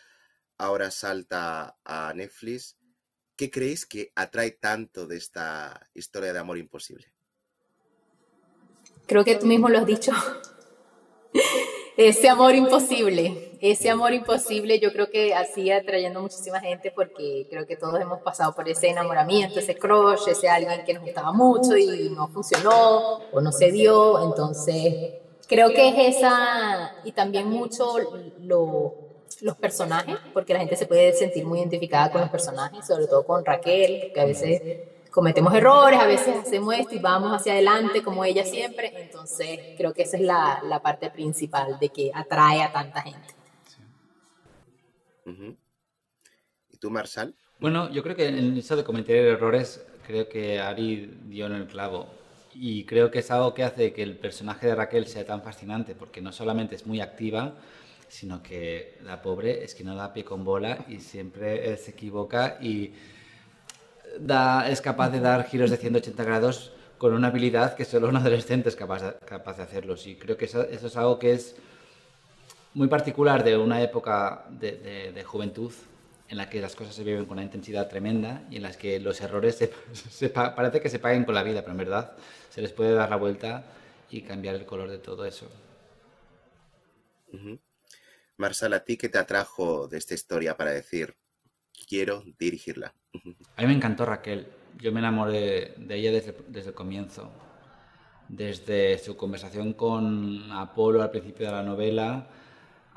Ahora 0.56 0.92
salta 0.92 1.76
a 1.84 2.12
Netflix. 2.14 2.78
¿Qué 3.34 3.50
creéis 3.50 3.86
que 3.86 4.12
atrae 4.14 4.52
tanto 4.52 5.08
de 5.08 5.16
esta 5.16 5.90
historia 5.94 6.32
de 6.32 6.38
amor 6.38 6.58
imposible? 6.58 7.12
Creo 9.08 9.24
que 9.24 9.34
tú 9.34 9.46
mismo 9.46 9.68
lo 9.68 9.78
has 9.80 9.86
dicho. 9.86 10.12
Ese 11.96 12.28
amor 12.28 12.54
imposible, 12.54 13.47
ese 13.60 13.90
amor 13.90 14.12
imposible 14.12 14.78
yo 14.78 14.92
creo 14.92 15.10
que 15.10 15.34
así 15.34 15.70
atrayendo 15.70 16.20
muchísima 16.20 16.60
gente 16.60 16.92
porque 16.94 17.46
creo 17.50 17.66
que 17.66 17.76
todos 17.76 18.00
hemos 18.00 18.20
pasado 18.20 18.54
por 18.54 18.68
ese 18.68 18.88
enamoramiento, 18.88 19.58
ese 19.58 19.76
crush, 19.76 20.28
ese 20.28 20.48
alguien 20.48 20.84
que 20.84 20.94
nos 20.94 21.02
gustaba 21.02 21.32
mucho 21.32 21.76
y 21.76 22.10
no 22.10 22.28
funcionó 22.28 23.18
o 23.32 23.40
no 23.40 23.52
se 23.52 23.72
dio. 23.72 24.24
Entonces, 24.24 25.14
creo 25.46 25.70
que 25.70 25.88
es 25.88 26.16
esa 26.16 26.94
y 27.04 27.12
también 27.12 27.48
mucho 27.48 27.96
los 29.40 29.56
personajes, 29.56 30.16
porque 30.32 30.52
la 30.52 30.60
gente 30.60 30.76
se 30.76 30.86
puede 30.86 31.12
sentir 31.12 31.44
muy 31.44 31.58
identificada 31.58 32.10
con 32.10 32.20
los 32.20 32.30
personajes, 32.30 32.86
sobre 32.86 33.06
todo 33.06 33.24
con 33.24 33.44
Raquel, 33.44 34.12
que 34.12 34.20
a 34.20 34.24
veces 34.24 34.62
cometemos 35.10 35.52
errores, 35.54 35.98
a 35.98 36.06
veces 36.06 36.36
hacemos 36.36 36.74
esto 36.74 36.94
y 36.94 36.98
vamos 36.98 37.32
hacia 37.32 37.54
adelante 37.54 38.02
como 38.02 38.24
ella 38.24 38.44
siempre. 38.44 38.92
Entonces, 38.94 39.58
creo 39.76 39.92
que 39.92 40.02
esa 40.02 40.16
es 40.16 40.22
la, 40.22 40.60
la 40.64 40.80
parte 40.80 41.10
principal 41.10 41.78
de 41.80 41.88
que 41.88 42.10
atrae 42.14 42.62
a 42.62 42.72
tanta 42.72 43.02
gente. 43.02 43.37
¿Y 46.70 46.76
tú, 46.78 46.90
Marsal? 46.90 47.34
Bueno, 47.60 47.90
yo 47.90 48.02
creo 48.02 48.16
que 48.16 48.28
en 48.28 48.56
eso 48.56 48.76
de 48.76 48.84
cometer 48.84 49.26
errores, 49.26 49.84
creo 50.06 50.28
que 50.28 50.60
Ari 50.60 51.18
dio 51.24 51.46
en 51.46 51.52
el 51.52 51.66
clavo. 51.66 52.08
Y 52.54 52.84
creo 52.84 53.10
que 53.10 53.20
es 53.20 53.30
algo 53.30 53.54
que 53.54 53.64
hace 53.64 53.92
que 53.92 54.02
el 54.02 54.16
personaje 54.16 54.66
de 54.66 54.74
Raquel 54.74 55.06
sea 55.06 55.24
tan 55.24 55.42
fascinante, 55.42 55.94
porque 55.94 56.20
no 56.20 56.32
solamente 56.32 56.74
es 56.76 56.86
muy 56.86 57.00
activa, 57.00 57.54
sino 58.08 58.42
que 58.42 58.98
la 59.04 59.20
pobre 59.22 59.64
es 59.64 59.74
que 59.74 59.84
no 59.84 59.94
da 59.94 60.12
pie 60.12 60.24
con 60.24 60.44
bola 60.44 60.84
y 60.88 60.98
siempre 60.98 61.76
se 61.76 61.90
equivoca 61.90 62.58
y 62.60 62.94
es 64.66 64.80
capaz 64.80 65.10
de 65.10 65.20
dar 65.20 65.44
giros 65.44 65.70
de 65.70 65.76
180 65.76 66.24
grados 66.24 66.72
con 66.96 67.14
una 67.14 67.28
habilidad 67.28 67.74
que 67.74 67.84
solo 67.84 68.08
un 68.08 68.16
adolescente 68.16 68.68
es 68.68 68.76
capaz 68.76 69.02
de, 69.02 69.14
capaz 69.26 69.58
de 69.58 69.62
hacerlo. 69.62 69.94
Y 70.04 70.16
creo 70.16 70.36
que 70.36 70.46
eso, 70.46 70.62
es 70.62 70.96
algo 70.96 71.18
que 71.18 71.32
es 71.32 71.56
muy 72.78 72.86
particular 72.86 73.42
de 73.42 73.56
una 73.56 73.82
época 73.82 74.46
de, 74.50 75.24
juventud 75.26 75.72
en 76.28 76.36
la 76.36 76.48
que 76.48 76.60
las 76.60 76.76
cosas 76.76 76.94
se 76.94 77.02
viven 77.02 77.24
con 77.24 77.32
una 77.32 77.42
intensidad 77.42 77.88
tremenda 77.88 78.46
y 78.50 78.56
en 78.56 78.62
las 78.62 78.76
que 78.76 79.00
los 79.00 79.20
errores 79.20 79.56
se, 79.56 80.28
parece 80.30 80.80
que 80.80 80.88
se 80.88 81.00
paguen 81.00 81.24
con 81.24 81.34
la 81.34 81.42
vida, 81.42 81.62
pero 81.62 81.72
en 81.72 81.78
verdad 81.78 82.16
se 82.50 82.62
les 82.62 82.70
puede 82.70 82.92
dar 82.92 83.10
la 83.10 83.16
vuelta 83.16 83.64
y 84.10 84.22
cambiar 84.22 84.54
el 84.54 84.64
color 84.64 84.90
de 84.90 84.98
todo 84.98 85.24
eso. 85.24 85.50
Marsal, 88.36 88.72
¿a 88.72 88.84
ti 88.84 88.96
qué 88.96 89.08
te 89.08 89.18
atrajo 89.18 89.88
de 89.88 89.98
esta 89.98 90.14
historia 90.14 90.56
para 90.56 90.70
decir, 90.70 91.16
quiero 91.88 92.22
dirigirla? 92.38 92.94
A 93.56 93.62
mí 93.62 93.66
me 93.66 93.74
encantó 93.74 94.06
Raquel. 94.06 94.46
Yo 94.78 94.92
me 94.92 95.00
enamoré 95.00 95.74
de 95.76 95.96
ella 95.96 96.12
desde, 96.12 96.36
desde 96.46 96.68
el 96.68 96.74
comienzo. 96.76 97.32
Desde 98.28 98.98
su 98.98 99.16
conversación 99.16 99.72
con 99.72 100.52
Apolo 100.52 101.02
al 101.02 101.10
principio 101.10 101.46
de 101.46 101.52
la 101.52 101.64
novela 101.64 102.28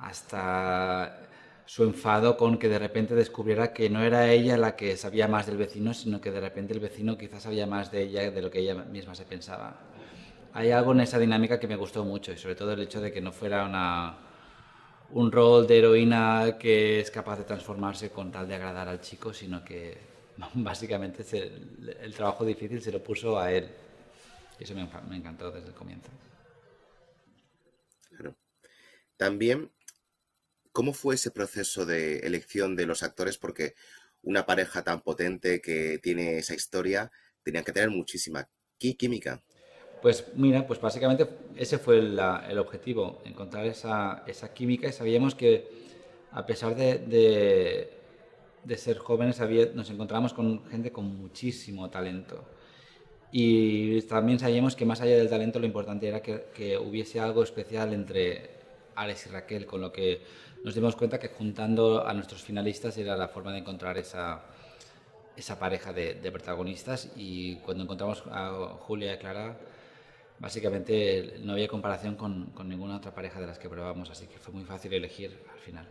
hasta 0.02 1.28
su 1.66 1.84
enfado 1.84 2.36
con 2.36 2.58
que 2.58 2.68
de 2.68 2.80
repente 2.80 3.16
descubriera 3.16 3.72
que 3.72 3.90
no 3.90 4.04
era 4.04 4.30
ella 4.32 4.58
la 4.58 4.76
que 4.76 4.98
sabía 4.98 5.28
más 5.28 5.46
del 5.46 5.58
vecino, 5.58 5.94
sino 5.94 6.20
que 6.20 6.32
de 6.32 6.42
repente 6.42 6.74
el 6.74 6.80
vecino 6.80 7.18
quizás 7.18 7.44
sabía 7.44 7.66
más 7.66 7.92
de 7.92 8.04
ella 8.04 8.30
de 8.30 8.42
lo 8.42 8.52
que 8.52 8.60
ella 8.60 8.76
misma 8.76 9.16
se 9.16 9.26
pensaba. 9.26 9.80
Hay 10.54 10.72
algo 10.72 10.92
en 10.92 11.02
esa 11.02 11.18
dinámica 11.18 11.60
que 11.60 11.68
me 11.68 11.78
gustó 11.78 12.04
mucho 12.04 12.34
y 12.34 12.38
sobre 12.38 12.56
todo 12.56 12.74
el 12.74 12.82
hecho 12.82 13.00
de 13.00 13.12
que 13.14 13.22
no 13.22 13.32
fuera 13.32 13.64
una, 13.64 14.18
un 15.12 15.32
rol 15.32 15.66
de 15.68 15.78
heroína 15.78 16.58
que 16.60 17.00
es 17.00 17.12
capaz 17.12 17.38
de 17.38 17.46
transformarse 17.46 18.10
con 18.10 18.32
tal 18.32 18.48
de 18.48 18.56
agradar 18.56 18.90
al 18.90 19.00
chico, 19.00 19.34
sino 19.34 19.64
que 19.64 19.98
básicamente 20.56 21.24
el, 22.02 22.14
trabajo 22.14 22.44
difícil 22.44 22.82
se 22.82 22.92
lo 22.92 23.02
puso 23.02 23.40
a 23.40 23.52
él. 23.52 23.70
Y 24.60 24.64
eso 24.64 24.76
me, 24.76 24.90
me 25.10 25.16
encantó 25.16 25.52
desde 25.52 25.70
el 25.70 25.74
comienzo. 25.74 26.10
Claro. 28.10 28.36
También, 29.16 29.70
¿cómo 30.72 30.94
fue 30.94 31.16
ese 31.16 31.32
proceso 31.32 31.86
de 31.86 32.20
elección 32.20 32.76
de 32.76 32.86
los 32.86 33.04
actores? 33.04 33.38
Porque 33.38 33.76
una 34.24 34.46
pareja 34.46 34.84
tan 34.84 35.02
potente 35.02 35.62
que 35.62 36.00
tiene 36.00 36.38
esa 36.38 36.54
historia 36.54 37.12
tenía 37.44 37.64
que 37.64 37.72
tener 37.72 37.90
muchísima 37.90 38.48
química. 38.78 39.42
Pues 40.02 40.26
mira, 40.36 40.66
pues 40.66 40.82
básicamente 40.82 41.28
ese 41.56 41.78
fue 41.78 42.00
el, 42.00 42.58
objetivo, 42.58 43.22
encontrar 43.24 43.66
esa, 43.68 44.24
química 44.54 44.88
y 44.88 44.92
sabíamos 44.92 45.36
que 45.36 45.70
a 46.32 46.46
pesar 46.46 46.76
de, 46.76 47.90
ser 48.76 48.98
jóvenes 48.98 49.40
nos 49.76 49.90
encontramos 49.92 50.34
con 50.34 50.66
gente 50.66 50.92
con 50.92 51.06
muchísimo 51.06 51.90
talento. 51.90 52.44
Y 53.32 54.02
también 54.04 54.40
sabíamos 54.40 54.76
que 54.76 54.86
más 54.86 55.02
allá 55.02 55.18
del 55.18 55.30
talento 55.30 55.60
lo 55.60 55.68
importante 55.68 56.08
era 56.08 56.22
que, 56.22 56.78
hubiese 56.78 57.20
algo 57.20 57.44
especial 57.44 57.94
entre 57.94 58.61
Alex 58.96 59.28
y 59.28 59.30
Raquel, 59.30 59.66
con 59.66 59.82
lo 59.82 59.92
que 59.92 60.22
nos 60.64 60.76
dimos 60.76 60.96
cuenta 60.96 61.20
que 61.20 61.30
juntando 61.30 62.06
a 62.06 62.14
nuestros 62.14 62.44
finalistas 62.44 62.98
era 62.98 63.16
la 63.16 63.28
forma 63.28 63.52
de 63.52 63.60
encontrar 63.60 63.98
esa, 63.98 64.44
esa 65.36 65.58
pareja 65.60 65.94
de, 65.94 66.16
de 66.16 66.32
protagonistas 66.32 67.12
y 67.16 67.56
cuando 67.58 67.84
encontramos 67.84 68.24
a 68.32 68.78
Julia 68.80 69.12
y 69.12 69.16
a 69.16 69.20
Clara 69.20 69.58
básicamente 70.42 71.36
no 71.44 71.54
había 71.54 71.68
comparación 71.68 72.16
con, 72.16 72.52
ninguna 72.68 72.98
otra 72.98 73.14
pareja 73.14 73.40
de 73.40 73.46
las 73.46 73.60
que 73.60 73.70
probamos, 73.70 74.10
así 74.10 74.26
que 74.26 74.40
fue 74.40 74.54
muy 74.54 74.66
fácil 74.66 74.92
elegir 74.94 75.40
al 75.54 75.60
final. 75.60 75.88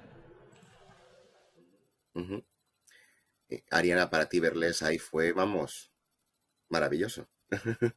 Eh, 3.49 3.63
Ariana, 3.71 4.11
para 4.11 4.29
ti 4.29 4.41
verles 4.41 4.83
ahí 4.83 4.99
fue, 4.99 5.33
vamos, 5.33 5.93
maravilloso. 6.69 7.29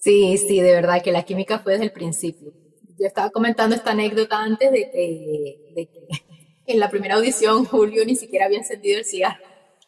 sí, 0.00 0.36
sí, 0.36 0.60
de 0.60 0.72
verdad 0.72 1.02
que 1.02 1.12
la 1.12 1.24
química 1.24 1.60
fue 1.60 1.72
desde 1.72 1.84
el 1.84 1.92
principio. 1.92 2.52
Yo 2.98 3.06
estaba 3.06 3.30
comentando 3.30 3.76
esta 3.76 3.90
anécdota 3.90 4.38
antes 4.38 4.70
de 4.70 4.90
que, 4.90 5.72
de 5.74 5.86
que 5.86 6.08
en 6.66 6.80
la 6.80 6.88
primera 6.88 7.16
audición 7.16 7.64
Julio 7.64 8.04
ni 8.04 8.16
siquiera 8.16 8.46
había 8.46 8.58
encendido 8.58 8.98
el 8.98 9.04
cigarro. 9.04 9.44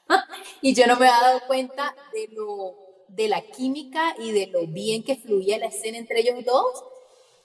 y 0.63 0.75
yo 0.75 0.87
no 0.87 0.97
me 0.97 1.09
había 1.09 1.29
dado 1.29 1.41
cuenta 1.47 1.95
de 2.13 2.29
lo 2.33 2.89
de 3.09 3.29
la 3.29 3.41
química 3.41 4.15
y 4.19 4.33
de 4.33 4.49
lo 4.49 4.67
bien 4.67 5.03
que 5.03 5.17
fluía 5.17 5.59
la 5.59 5.67
escena 5.67 5.99
entre 5.99 6.21
ellos 6.21 6.45
dos, 6.45 6.85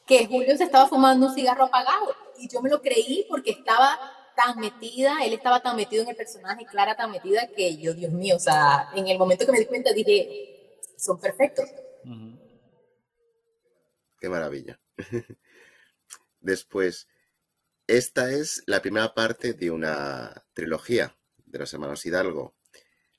que 0.05 0.25
Julio 0.27 0.55
se 0.57 0.65
estaba 0.65 0.87
fumando 0.87 1.27
un 1.27 1.33
cigarro 1.33 1.65
apagado. 1.65 2.13
Y 2.37 2.49
yo 2.49 2.61
me 2.61 2.69
lo 2.69 2.81
creí 2.81 3.25
porque 3.29 3.51
estaba 3.51 3.97
tan 4.35 4.59
metida, 4.59 5.23
él 5.23 5.33
estaba 5.33 5.61
tan 5.61 5.75
metido 5.75 6.03
en 6.03 6.09
el 6.09 6.15
personaje, 6.15 6.65
Clara 6.65 6.95
tan 6.95 7.11
metida, 7.11 7.47
que 7.55 7.77
yo, 7.77 7.93
Dios 7.93 8.11
mío, 8.11 8.35
o 8.35 8.39
sea, 8.39 8.89
en 8.95 9.07
el 9.07 9.17
momento 9.17 9.45
que 9.45 9.51
me 9.51 9.59
di 9.59 9.65
cuenta 9.65 9.93
dije, 9.93 10.79
son 10.97 11.19
perfectos. 11.19 11.65
Qué 14.19 14.29
maravilla. 14.29 14.79
Después, 16.43 17.07
esta 17.87 18.31
es 18.31 18.63
la 18.67 18.81
primera 18.81 19.13
parte 19.13 19.53
de 19.53 19.71
una 19.71 20.45
trilogía 20.53 21.17
de 21.37 21.59
los 21.59 21.73
hermanos 21.73 22.05
Hidalgo. 22.05 22.53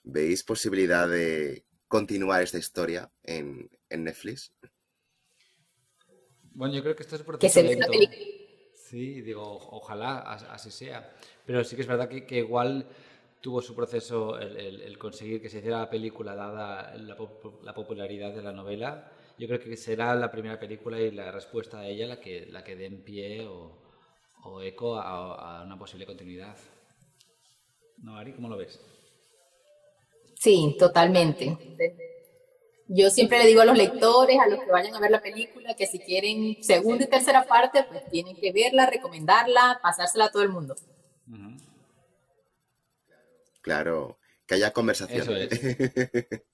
¿Veis 0.03 0.45
posibilidad 0.45 1.09
de 1.09 1.65
continuar 1.89 2.43
esta 2.43 2.59
historia 2.59 3.11
en, 3.23 3.71
Netflix? 3.91 4.53
Bueno, 6.53 6.75
yo 6.75 6.83
creo 6.83 6.95
que 6.95 7.03
esto 7.03 7.17
es 7.17 7.23
un 7.23 7.27
proceso 7.27 7.63
lento. 7.63 7.89
Sí, 8.75 9.23
digo, 9.23 9.43
ojalá 9.43 10.19
así 10.19 10.71
sea. 10.71 11.17
Pero 11.47 11.65
sí 11.65 11.77
que 11.77 11.83
es 11.83 11.89
verdad 11.89 12.09
que, 12.09 12.27
que 12.27 12.39
igual 12.39 12.87
tuvo 13.41 13.63
su 13.63 13.75
proceso 13.75 14.39
el, 14.39 14.99
conseguir 14.99 15.41
que 15.41 15.49
se 15.49 15.59
hiciera 15.59 15.79
la 15.79 15.91
película 15.91 16.35
dada 16.35 16.95
la, 16.97 17.17
la, 17.63 17.75
popularidad 17.75 18.35
de 18.35 18.43
la 18.43 18.53
novela. 18.53 19.11
Yo 19.39 19.49
creo 19.49 19.61
que 19.61 19.77
será 19.77 20.15
la 20.15 20.31
primera 20.31 20.61
película 20.61 21.01
y 21.01 21.11
la 21.11 21.33
respuesta 21.33 21.81
a 21.81 21.89
ella 21.89 22.07
la 22.07 22.21
que, 22.21 22.47
la 22.47 22.63
que 22.63 22.77
dé 22.77 22.87
en 22.87 23.03
pie 23.03 23.47
o, 23.47 23.77
o 24.45 24.63
eco 24.63 24.97
a, 24.97 25.61
a, 25.61 25.65
una 25.65 25.79
posible 25.79 26.07
continuidad. 26.07 26.57
¿No, 27.99 28.17
Ari? 28.17 28.33
¿Cómo 28.33 28.49
lo 28.49 28.57
ves? 28.57 28.81
Sí, 30.37 30.77
totalmente. 30.79 31.57
Yo 32.87 33.11
siempre 33.11 33.39
le 33.39 33.47
digo 33.47 33.63
a 33.63 33.65
los 33.65 33.79
lectores, 33.79 34.39
a 34.39 34.47
los 34.47 34.63
que 34.63 34.71
vayan 34.71 34.95
a 34.95 35.01
ver 35.01 35.11
la 35.11 35.23
película, 35.23 35.75
que 35.75 35.87
si 35.87 35.99
quieren 35.99 36.63
segunda 36.63 37.05
y 37.05 37.09
tercera 37.09 37.45
parte, 37.45 37.85
pues 37.85 38.07
tienen 38.11 38.37
que 38.37 38.53
verla, 38.53 38.87
recomendarla, 38.87 39.81
pasársela 39.83 40.27
a 40.27 40.31
todo 40.31 40.43
el 40.43 40.51
mundo. 40.51 40.77
Claro, 43.63 44.19
que 44.47 44.57
haya 44.57 44.73
conversación. 44.73 45.27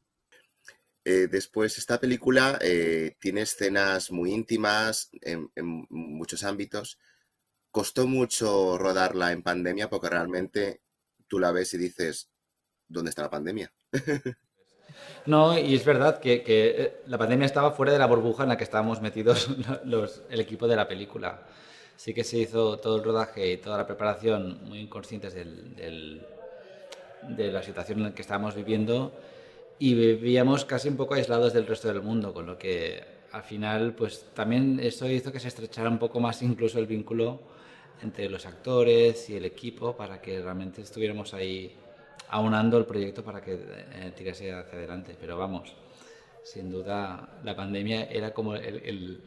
Eh, 1.05 1.29
después, 1.31 1.79
esta 1.79 1.99
película 1.99 2.59
eh, 2.61 3.17
tiene 3.19 3.43
escenas 3.43 4.11
muy 4.11 4.33
íntimas 4.33 5.11
en, 5.23 5.51
muchos 5.89 6.45
ámbitos. 6.45 6.99
Costó 7.71 8.07
mucho 8.07 8.77
rodarla 8.77 9.33
en 9.33 9.43
pandemia 9.43 9.89
porque 9.89 10.11
realmente 10.11 10.83
tú 11.27 11.39
la 11.39 11.53
ves 11.53 11.73
y 11.75 11.79
dices, 11.79 12.31
¿dónde 12.89 13.11
está 13.11 13.23
la 13.23 13.31
pandemia? 13.31 13.73
No, 15.27 15.57
y 15.57 15.77
es 15.77 15.85
verdad 15.85 16.19
que, 16.19 16.43
eh, 16.45 17.03
la 17.07 17.17
pandemia 17.17 17.47
estaba 17.47 17.71
fuera 17.71 17.93
de 17.93 17.99
la 17.99 18.07
burbuja 18.07 18.43
en 18.43 18.49
la 18.49 18.57
que 18.57 18.65
estábamos 18.65 19.01
metidos 19.01 19.49
el 20.31 20.41
equipo 20.41 20.67
de 20.67 20.75
la 20.75 20.89
película. 20.89 21.47
Sí 21.97 22.13
que 22.13 22.25
se 22.25 22.39
hizo 22.39 22.79
todo 22.79 22.97
el 22.97 23.05
rodaje 23.05 23.53
y 23.53 23.59
toda 23.59 23.79
la 23.79 23.87
preparación 23.87 24.65
muy 24.65 24.81
inconscientes 24.81 25.33
de 25.33 26.23
la 27.53 27.63
situación 27.63 27.99
en 27.99 28.05
la 28.07 28.15
que 28.15 28.23
estábamos 28.23 28.57
viviendo 28.57 29.13
y 29.81 29.95
vivíamos 29.95 30.67
casi 30.67 30.89
un 30.89 30.97
poco 30.97 31.15
aislados 31.15 31.55
del 31.55 31.67
resto 31.67 31.89
del 31.89 32.03
mundo, 32.03 32.35
con 32.35 32.45
lo 32.45 32.59
que 32.59 33.03
al 33.33 33.43
final 33.43 33.95
pues 33.95 34.27
también 34.35 34.79
eso 34.79 35.09
hizo 35.09 35.33
que 35.33 35.41
se 35.41 35.49
estrechara 35.49 35.89
un 35.89 35.99
poco 35.99 36.21
más 36.21 36.43
incluso 36.43 36.79
el 36.79 36.87
vínculo 36.87 37.41
entre 38.03 38.29
los 38.29 38.45
actores 38.45 39.31
y 39.31 39.37
el 39.37 39.47
equipo 39.47 39.97
para 39.97 40.21
que 40.21 40.43
realmente 40.43 40.83
estuviéramos 40.83 41.33
ahí 41.33 41.75
aunando 42.29 42.77
el 42.77 42.85
proyecto 42.85 43.25
para 43.25 43.41
que 43.41 43.55
eh, 43.55 44.13
tirase 44.15 44.53
hacia 44.53 44.77
adelante. 44.77 45.17
Pero 45.19 45.39
vamos, 45.39 45.75
sin 46.45 46.71
duda 46.71 47.41
la 47.43 47.57
pandemia 47.57 48.05
era 48.05 48.35
como 48.35 48.57
el, 48.57 49.23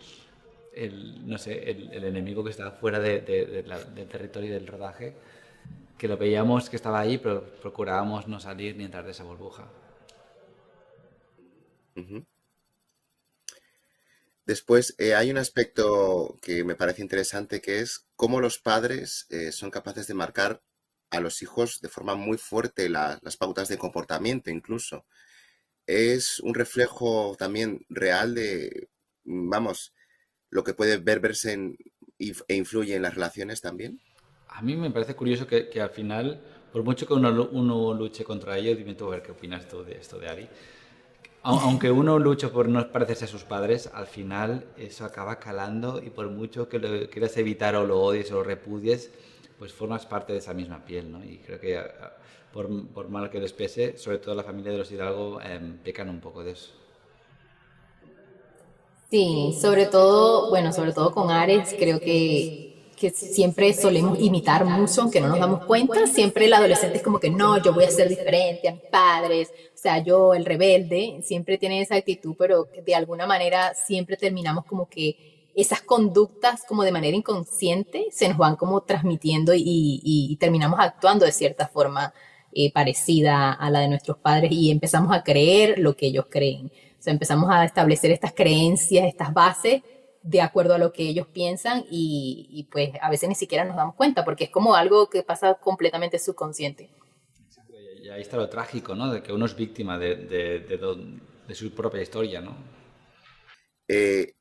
el, 0.75 1.27
no 1.27 1.39
sé, 1.39 1.71
el, 1.71 2.03
enemigo 2.03 2.43
que 2.43 2.51
estaba 2.51 2.71
fuera 2.71 2.99
de, 2.99 3.21
del 3.21 4.07
territorio 4.07 4.53
del 4.53 4.67
rodaje 4.67 5.15
que 5.97 6.07
lo 6.07 6.17
veíamos 6.17 6.69
que 6.69 6.75
estaba 6.75 6.99
ahí, 6.99 7.17
pero 7.17 7.43
procurábamos 7.43 8.27
no 8.27 8.39
salir 8.39 8.75
ni 8.75 8.83
entrar 8.83 9.05
de 9.05 9.11
esa 9.11 9.23
burbuja. 9.23 9.67
Después, 14.45 14.95
eh, 14.97 15.15
hay 15.15 15.31
un 15.31 15.37
aspecto 15.37 16.37
que 16.41 16.63
me 16.63 16.75
parece 16.75 17.01
interesante, 17.01 17.61
que 17.61 17.79
es 17.79 18.05
cómo 18.15 18.41
los 18.41 18.59
padres 18.59 19.25
eh, 19.29 19.51
son 19.51 19.71
capaces 19.71 20.05
de 20.07 20.13
marcar 20.13 20.61
a 21.11 21.19
los 21.19 21.41
hijos 21.41 21.79
de 21.79 21.89
forma 21.89 22.15
muy 22.15 22.37
fuerte 22.37 22.89
las 22.89 23.37
pautas 23.37 23.69
de 23.69 23.77
comportamiento 23.77 24.49
incluso. 24.49 25.05
Es 25.85 26.39
un 26.39 26.53
reflejo 26.53 27.35
también 27.37 27.85
real 27.89 28.33
de, 28.35 28.89
vamos, 29.23 29.93
lo 30.49 30.63
que 30.63 30.73
puede 30.73 30.97
ver, 30.97 31.19
verse 31.19 31.53
en, 31.53 31.77
e 32.19 32.55
influye 32.55 32.95
en 32.95 33.01
las 33.01 33.15
relaciones 33.15 33.61
también. 33.61 33.99
A 34.47 34.61
mí 34.61 34.75
me 34.75 34.91
parece 34.91 35.15
curioso 35.15 35.47
que, 35.47 35.81
al 35.81 35.89
final, 35.89 36.41
por 36.71 36.83
mucho 36.83 37.07
que 37.07 37.13
uno, 37.13 37.49
uno, 37.51 37.93
luche 37.93 38.23
contra 38.23 38.57
ello, 38.57 38.75
dime 38.75 38.95
tú 38.95 39.07
a 39.07 39.11
ver 39.11 39.23
qué 39.23 39.31
opinas 39.31 39.67
tú 39.67 39.83
de 39.83 39.97
esto 39.97 40.19
de 40.19 40.29
Ari, 40.29 40.49
aunque 41.43 41.91
uno 41.91 42.17
luche 42.19 42.47
por 42.47 42.69
no 42.69 42.89
parecerse 42.89 43.25
a 43.25 43.27
sus 43.27 43.43
padres, 43.43 43.89
al 43.93 44.07
final 44.07 44.65
eso 44.77 45.03
acaba 45.03 45.39
calando 45.39 46.01
y 46.01 46.09
por 46.09 46.29
mucho 46.29 46.69
que 46.69 46.79
lo 46.79 47.09
quieras 47.09 47.35
evitar 47.37 47.75
o 47.75 47.85
lo 47.85 48.01
odies 48.01 48.31
o 48.31 48.35
lo 48.35 48.43
repudies, 48.43 49.11
pues 49.59 49.73
formas 49.73 50.05
parte 50.05 50.33
de 50.33 50.39
esa 50.39 50.53
misma 50.53 50.83
piel, 50.85 51.11
¿no? 51.11 51.23
Y 51.23 51.37
creo 51.39 51.59
que 51.59 51.81
por, 52.53 52.87
por 52.87 53.09
mal 53.09 53.29
que 53.29 53.39
les 53.39 53.51
pese, 53.51 53.97
sobre 53.97 54.19
todo 54.19 54.35
la 54.35 54.43
familia 54.43 54.71
de 54.71 54.77
los 54.77 54.91
Hidalgo 54.91 55.41
em, 55.41 55.77
pecan 55.77 56.09
un 56.09 56.21
poco 56.21 56.43
de 56.43 56.51
eso. 56.51 56.71
Sí, 59.09 59.55
sobre 59.61 59.85
todo, 59.85 60.49
bueno, 60.49 60.73
sobre 60.73 60.91
todo 60.91 61.11
con 61.11 61.29
Ares, 61.29 61.75
creo 61.77 61.99
que 61.99 62.62
que 62.93 63.09
siempre 63.09 63.73
solemos 63.73 64.19
imitar 64.19 64.65
mucho, 64.65 65.01
aunque 65.01 65.21
no 65.21 65.27
nos 65.27 65.39
damos 65.39 65.65
cuenta, 65.65 66.07
siempre 66.07 66.45
el 66.45 66.53
adolescente 66.53 66.97
es 66.97 67.03
como 67.03 67.19
que 67.19 67.29
no, 67.29 67.61
yo 67.61 67.73
voy 67.73 67.83
a 67.83 67.91
ser 67.91 68.09
diferente 68.09 68.67
a 68.67 68.73
mis 68.73 68.83
padres, 68.83 69.49
o 69.49 69.77
sea, 69.77 69.99
yo 69.99 70.33
el 70.33 70.45
rebelde, 70.45 71.19
siempre 71.23 71.57
tiene 71.57 71.81
esa 71.81 71.95
actitud, 71.95 72.35
pero 72.37 72.67
de 72.85 72.95
alguna 72.95 73.27
manera 73.27 73.73
siempre 73.73 74.17
terminamos 74.17 74.65
como 74.65 74.87
que 74.87 75.49
esas 75.55 75.81
conductas 75.81 76.63
como 76.67 76.83
de 76.83 76.91
manera 76.91 77.15
inconsciente 77.15 78.07
se 78.11 78.27
nos 78.29 78.37
van 78.37 78.55
como 78.55 78.81
transmitiendo 78.81 79.53
y, 79.55 80.35
terminamos 80.39 80.79
actuando 80.79 81.25
de 81.25 81.31
cierta 81.31 81.67
forma 81.67 82.13
eh, 82.51 82.71
parecida 82.71 83.51
a 83.51 83.69
la 83.69 83.79
de 83.79 83.87
nuestros 83.87 84.17
padres 84.17 84.51
y 84.51 84.71
empezamos 84.71 85.15
a 85.15 85.23
creer 85.23 85.79
lo 85.79 85.95
que 85.95 86.07
ellos 86.07 86.25
creen. 86.29 86.67
O 86.67 87.03
sea, 87.03 87.13
empezamos 87.13 87.49
a 87.51 87.65
establecer 87.65 88.11
estas 88.11 88.33
creencias, 88.33 89.05
estas 89.05 89.33
bases 89.33 89.81
de 90.23 90.41
acuerdo 90.41 90.73
a 90.73 90.77
lo 90.77 90.93
que 90.93 91.03
ellos 91.03 91.27
piensan 91.27 91.85
y, 91.89 92.67
pues 92.71 92.91
a 93.01 93.09
veces 93.09 93.29
ni 93.29 93.35
siquiera 93.35 93.65
nos 93.65 93.75
damos 93.75 93.95
cuenta 93.95 94.23
porque 94.23 94.45
es 94.45 94.49
como 94.49 94.75
algo 94.75 95.09
que 95.09 95.21
pasa 95.21 95.55
completamente 95.55 96.17
subconsciente. 96.17 96.89
Y 98.01 98.09
ahí 98.09 98.21
está 98.21 98.37
lo 98.37 98.49
trágico, 98.49 98.95
¿no? 98.95 99.11
De 99.11 99.21
que 99.21 99.31
uno 99.31 99.45
es 99.45 99.55
víctima 99.55 99.97
de, 99.97 100.15
de, 100.15 101.55
su 101.55 101.73
propia 101.73 102.01
historia, 102.01 102.41
¿no? 102.41 102.55
Eh, 103.87 104.33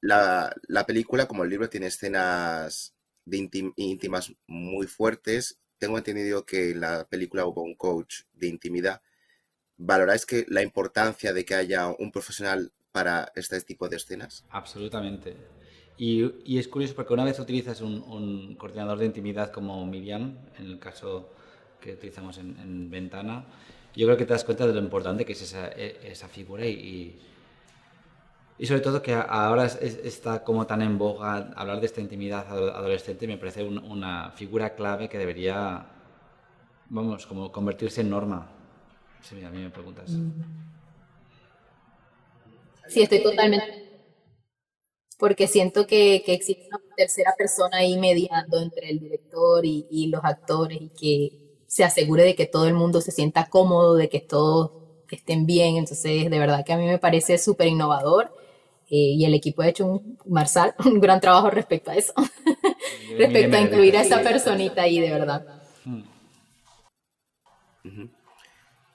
la, 0.00 0.54
la, 0.68 0.86
película, 0.86 1.26
como 1.26 1.44
el 1.44 1.50
libro, 1.50 1.68
tiene 1.68 1.86
escenas 1.86 2.94
de 3.24 3.48
íntimas 3.76 4.32
muy 4.46 4.86
fuertes. 4.86 5.58
Tengo 5.78 5.98
entendido 5.98 6.44
que 6.44 6.70
en 6.70 6.80
la 6.80 7.06
película 7.08 7.46
hubo 7.46 7.62
un 7.62 7.74
coach 7.74 8.22
de 8.32 8.48
intimidad. 8.48 9.02
¿Valoráis 9.76 10.26
que 10.26 10.44
la 10.48 10.62
importancia 10.62 11.32
de 11.32 11.44
que 11.44 11.54
haya 11.54 11.88
un 11.88 12.12
profesional 12.12 12.72
para 12.94 13.32
este 13.34 13.60
tipo 13.62 13.88
de 13.88 13.96
escenas? 13.96 14.44
Absolutamente. 14.50 15.34
Y, 15.98 16.56
es 16.56 16.68
curioso 16.68 16.94
porque 16.94 17.12
una 17.12 17.24
vez 17.24 17.40
utilizas 17.40 17.80
un, 17.80 18.54
coordinador 18.54 18.98
de 18.98 19.06
intimidad 19.06 19.50
como 19.50 19.84
Miriam, 19.84 20.36
en 20.56 20.66
el 20.66 20.78
caso 20.78 21.28
que 21.80 21.94
utilizamos 21.94 22.38
en, 22.38 22.88
Ventana, 22.88 23.46
yo 23.96 24.06
creo 24.06 24.16
que 24.16 24.24
te 24.24 24.32
das 24.32 24.44
cuenta 24.44 24.64
de 24.64 24.74
lo 24.74 24.78
importante 24.78 25.24
que 25.24 25.32
es 25.32 25.42
esa, 25.42 25.72
e, 25.74 26.14
figura 26.30 26.64
y, 26.66 27.18
y, 28.58 28.66
sobre 28.66 28.80
todo 28.80 29.02
que 29.02 29.14
ahora 29.14 29.66
está 29.66 30.44
como 30.44 30.64
tan 30.64 30.80
en 30.80 30.96
boga 30.96 31.52
hablar 31.56 31.80
de 31.80 31.86
esta 31.86 32.00
intimidad 32.00 32.46
adolescente, 32.48 33.26
me 33.26 33.38
parece 33.38 33.64
una 33.64 34.30
figura 34.30 34.76
clave 34.76 35.08
que 35.08 35.18
debería, 35.18 35.84
vamos, 36.90 37.26
como 37.26 37.50
convertirse 37.50 38.02
en 38.02 38.10
norma. 38.10 38.46
Si 39.20 39.42
a 39.42 39.50
mí 39.50 39.58
me 39.58 39.70
preguntas. 39.70 40.10
Mm. 40.10 40.73
Sí, 42.88 43.02
estoy 43.02 43.22
totalmente. 43.22 43.82
Porque 45.18 45.46
siento 45.46 45.86
que, 45.86 46.22
que, 46.26 46.34
existe 46.34 46.66
una 46.68 46.80
tercera 46.96 47.34
persona 47.36 47.78
ahí 47.78 47.98
mediando 47.98 48.60
entre 48.60 48.90
el 48.90 48.98
director 48.98 49.64
y, 49.64 49.86
y, 49.90 50.08
los 50.08 50.24
actores 50.24 50.78
y 50.80 50.88
que 50.90 51.64
se 51.66 51.84
asegure 51.84 52.24
de 52.24 52.34
que 52.34 52.46
todo 52.46 52.66
el 52.66 52.74
mundo 52.74 53.00
se 53.00 53.12
sienta 53.12 53.48
cómodo, 53.48 53.94
de 53.94 54.08
que 54.08 54.20
todos 54.20 54.72
estén 55.10 55.46
bien. 55.46 55.76
Entonces, 55.76 56.30
de 56.30 56.38
verdad 56.38 56.64
que 56.64 56.72
a 56.72 56.76
mí 56.76 56.86
me 56.86 56.98
parece 56.98 57.38
súper 57.38 57.68
innovador. 57.68 58.34
Eh, 58.90 59.16
y 59.16 59.24
el 59.24 59.34
equipo 59.34 59.62
ha 59.62 59.68
hecho 59.68 59.86
un, 59.86 60.18
Marsal, 60.26 60.74
un 60.84 61.00
gran 61.00 61.20
trabajo 61.20 61.50
respecto 61.50 61.90
a 61.90 61.96
eso. 61.96 62.12
respecto 63.18 63.56
a 63.56 63.60
incluir 63.60 63.96
a 63.96 64.02
esa 64.02 64.20
personita 64.20 64.82
ahí, 64.82 65.00
de 65.00 65.10
verdad. 65.10 65.62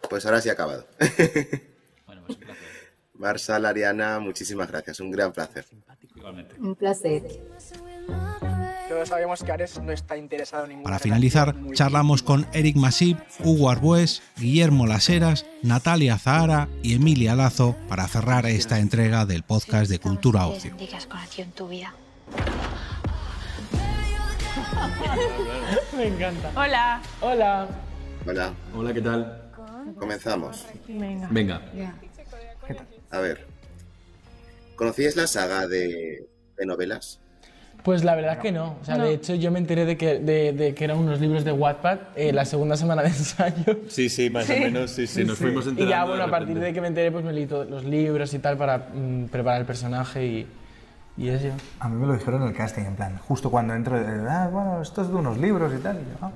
Pues 0.10 0.26
ahora 0.26 0.42
sí 0.42 0.50
ha 0.50 0.54
acabado. 0.54 0.86
bueno, 2.06 2.24
pues 2.26 2.38
Marsal, 3.20 3.66
Ariana, 3.66 4.20
muchísimas 4.20 4.70
gracias, 4.70 5.02
un 5.02 5.12
gran 5.12 5.34
placer. 5.34 5.66
Un 6.58 6.74
placer. 6.76 7.22
Todos 8.88 9.10
sabemos 9.10 9.44
que 9.44 9.52
Ares 9.52 9.78
no 9.82 9.92
está 9.92 10.16
interesado 10.16 10.66
en 10.66 10.84
Para 10.84 11.00
finalizar, 11.00 11.54
charlamos 11.74 12.24
con 12.24 12.48
Eric 12.54 12.78
Masip, 12.78 13.20
Hugo 13.44 13.70
Arbues, 13.70 14.24
Guillermo 14.38 14.88
Laseras, 14.88 15.46
Natalia 15.62 16.18
Zahara 16.18 16.70
y 16.82 16.96
Emilia 16.96 17.36
Lazo 17.36 17.76
para 17.90 18.08
cerrar 18.08 18.46
esta 18.46 18.80
entrega 18.80 19.26
del 19.26 19.44
podcast 19.44 19.92
de 19.92 20.00
Cultura 20.00 20.48
Ocio. 20.48 20.74
Me 25.98 26.08
encanta. 26.08 26.52
Hola. 26.56 27.02
Hola. 27.20 27.68
Hola. 28.26 28.54
Hola, 28.74 28.94
¿qué 28.94 29.02
tal? 29.02 29.52
Comenzamos. 29.98 30.66
Venga. 30.88 31.28
Venga. 31.30 31.62
A 33.12 33.20
ver. 33.20 33.46
¿Conocíais 34.76 35.16
la 35.16 35.28
saga 35.28 35.68
de, 35.68 36.26
de 36.58 36.66
novelas? 36.66 37.20
Pues 37.84 38.04
la 38.04 38.14
verdad 38.16 38.40
que 38.40 38.52
no. 38.52 38.76
O 38.82 38.86
sea, 38.86 38.98
de 38.98 39.14
hecho, 39.14 39.36
yo 39.36 39.52
me 39.52 39.60
enteré 39.60 39.86
de 39.86 39.98
que, 39.98 40.20
de, 40.20 40.52
de 40.52 40.76
que 40.76 40.84
eran 40.84 40.98
unos 40.98 41.20
libros 41.22 41.46
de 41.46 41.54
Wattpad 41.54 42.00
eh, 42.16 42.34
la 42.34 42.44
segunda 42.46 42.76
semana 42.76 43.02
de 43.02 43.08
ensayo. 43.10 43.80
Sí, 43.88 44.10
sí, 44.10 44.30
más 44.30 44.50
o 44.50 44.54
menos, 44.54 44.92
sí, 44.92 45.08
sí, 45.08 45.24
nos 45.24 45.38
fuimos 45.38 45.66
Y 45.66 45.70
enterando. 45.70 45.90
ya, 45.96 46.04
bueno, 46.04 46.18
de 46.24 46.28
a 46.28 46.32
partir 46.32 46.60
de 46.60 46.74
que 46.74 46.82
me 46.82 46.88
enteré, 46.88 47.12
pues 47.12 47.24
me 47.24 47.32
leí 47.34 47.46
todos 47.46 47.70
los 47.70 47.86
libros 47.86 48.34
y 48.34 48.40
tal 48.40 48.58
para 48.58 48.90
mm, 48.94 49.26
preparar 49.30 49.62
el 49.62 49.66
personaje 49.66 50.26
y, 50.26 50.48
y 51.18 51.30
eso. 51.30 51.48
A 51.80 51.88
mí 51.88 51.96
me 51.96 52.08
lo 52.08 52.14
dijeron 52.14 52.42
en 52.44 52.50
el 52.50 52.54
casting, 52.54 52.84
en 52.84 52.96
plan, 52.96 53.18
justo 53.18 53.50
cuando 53.50 53.74
entro, 53.74 53.98
eh, 53.98 54.26
ah, 54.30 54.50
bueno, 54.52 54.82
esto 54.82 55.02
es 55.02 55.08
de 55.08 55.16
unos 55.16 55.38
libros 55.38 55.74
y 55.74 55.82
tal. 55.82 55.98
y 55.98 56.00
yo, 56.02 56.18
ah, 56.22 56.32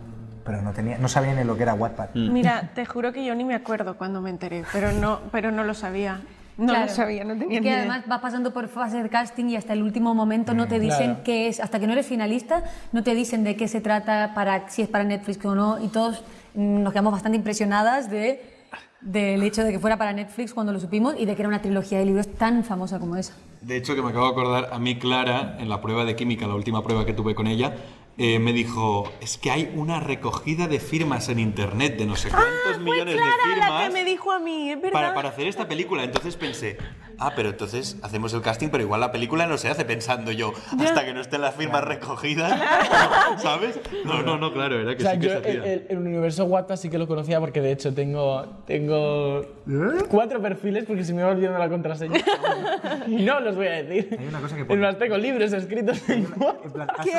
pero 0.45 0.61
no, 0.61 0.71
tenía, 0.71 0.97
no 0.97 1.09
sabía 1.09 1.33
ni 1.35 1.43
lo 1.43 1.57
que 1.57 1.63
era 1.63 1.73
Wattpad. 1.73 2.15
Mira, 2.15 2.71
te 2.75 2.85
juro 2.85 3.11
que 3.11 3.23
yo 3.25 3.35
ni 3.35 3.43
me 3.43 3.53
acuerdo 3.55 3.97
cuando 3.97 4.21
me 4.21 4.29
enteré, 4.29 4.63
pero 4.71 4.93
no, 4.93 5.19
pero 5.31 5.51
no 5.51 5.65
lo 5.65 5.73
sabía. 5.73 6.21
No 6.57 6.67
Claro. 6.73 6.85
lo 6.87 6.91
sabía, 6.91 7.23
no 7.23 7.33
tenía 7.33 7.45
Es 7.45 7.49
ni 7.49 7.55
que 7.61 7.67
idea. 7.69 7.79
además 7.79 8.03
vas 8.07 8.21
pasando 8.21 8.53
por 8.53 8.67
fases 8.67 9.01
de 9.01 9.09
casting 9.09 9.45
y 9.45 9.55
hasta 9.55 9.73
el 9.73 9.81
último 9.81 10.13
momento 10.13 10.53
no 10.53 10.67
te 10.67 10.79
dicen 10.79 11.05
Claro. 11.11 11.23
qué 11.23 11.47
es, 11.47 11.59
hasta 11.59 11.79
que 11.79 11.87
no 11.87 11.93
eres 11.93 12.05
finalista, 12.05 12.63
no 12.91 13.01
te 13.03 13.15
dicen 13.15 13.43
de 13.43 13.55
qué 13.55 13.67
se 13.67 13.81
trata, 13.81 14.33
para 14.35 14.69
si 14.69 14.83
es 14.83 14.87
para 14.87 15.03
Netflix 15.03 15.43
o 15.45 15.55
no, 15.55 15.83
y 15.83 15.87
todos 15.87 16.23
nos 16.53 16.93
quedamos 16.93 17.11
bastante 17.11 17.37
impresionadas 17.37 18.09
de 18.09 18.49
del 19.01 19.43
hecho 19.43 19.65
de 19.65 19.71
que 19.73 19.79
fuera 19.79 19.97
para 19.97 20.13
Netflix 20.13 20.53
cuando 20.53 20.71
lo 20.71 20.79
supimos 20.79 21.15
y 21.19 21.25
de 21.25 21.35
que 21.35 21.41
era 21.41 21.49
una 21.49 21.61
trilogía 21.61 21.99
de 21.99 22.05
libros 22.05 22.25
tan 22.37 22.63
famosa 22.63 22.99
como 22.99 23.17
esa. 23.17 23.33
De 23.59 23.75
hecho, 23.75 23.95
que 23.95 24.01
me 24.01 24.11
acabo 24.11 24.27
de 24.27 24.31
acordar, 24.31 24.69
a 24.71 24.79
mí 24.79 24.97
Clara, 24.97 25.57
en 25.59 25.67
la 25.67 25.81
prueba 25.81 26.05
de 26.05 26.15
química, 26.15 26.47
la 26.47 26.55
última 26.55 26.81
prueba 26.83 27.05
que 27.05 27.11
tuve 27.13 27.35
con 27.35 27.47
ella, 27.47 27.73
eh, 28.17 28.37
me 28.37 28.53
dijo, 28.53 29.11
es 29.21 29.37
que 29.37 29.49
hay 29.49 29.71
una 29.75 29.99
recogida 29.99 30.67
de 30.67 30.79
firmas 30.79 31.29
en 31.29 31.39
internet 31.39 31.97
de 31.97 32.05
no 32.05 32.15
sé 32.15 32.29
cuántos 32.29 32.79
millones 32.79 33.15
de 33.15 33.21
Clara 33.21 33.37
la 33.37 33.43
firmas 33.43 33.83
que 33.87 33.93
me 33.93 34.05
dijo 34.05 34.31
a 34.31 34.39
mí, 34.39 34.71
es 34.71 34.77
verdad. 34.77 34.93
para, 34.93 35.15
para 35.15 35.29
hacer 35.29 35.47
esta 35.47 35.67
película. 35.67 36.03
Entonces 36.03 36.35
pensé, 36.35 36.77
ah, 37.25 37.33
pero 37.35 37.49
entonces 37.49 37.97
hacemos 38.01 38.33
el 38.33 38.41
casting, 38.41 38.69
pero 38.69 38.83
igual 38.83 38.99
la 39.01 39.11
película 39.11 39.45
no 39.47 39.57
se 39.57 39.69
hace 39.69 39.85
pensando 39.85 40.31
yo, 40.31 40.53
hasta 40.79 41.05
que 41.05 41.13
no 41.13 41.21
estén 41.21 41.41
las 41.41 41.55
firmas 41.55 41.83
recogidas, 41.83 42.59
¿sabes? 43.41 43.79
No, 44.05 44.21
no, 44.21 44.37
no, 44.37 44.51
claro, 44.53 44.79
era 44.79 44.91
O 44.91 44.95
que 44.95 45.01
sea, 45.03 45.13
sí 45.13 45.19
que 45.19 45.25
yo 45.27 45.31
se 45.31 45.37
el, 45.51 45.59
hacía. 45.59 45.73
el- 45.73 45.85
el 45.89 45.97
universo 45.97 46.45
Wattpad 46.45 46.75
sí 46.75 46.89
que 46.89 46.97
lo 46.97 47.07
conocía 47.07 47.39
porque 47.39 47.61
de 47.61 47.71
hecho 47.71 47.93
tengo, 47.93 48.45
tengo 48.67 49.45
cuatro 50.09 50.41
perfiles 50.41 50.85
porque 50.85 51.03
se 51.03 51.13
me 51.13 51.23
va 51.23 51.29
olvidando 51.31 51.59
la 51.59 51.69
contraseña. 51.69 52.19
y 53.07 53.23
no 53.23 53.39
los 53.39 53.55
voy 53.55 53.67
a 53.67 53.83
decir. 53.83 54.17
Hay 54.19 54.27
una 54.27 54.39
cosa 54.41 54.55
que 54.55 54.61
Es 54.73 54.79
más, 54.79 54.97
tengo 54.97 55.17
libros 55.17 55.53
escritos 55.53 56.09
en 56.09 56.27
Wattpad. 56.37 56.87
¿Qué? 57.03 57.11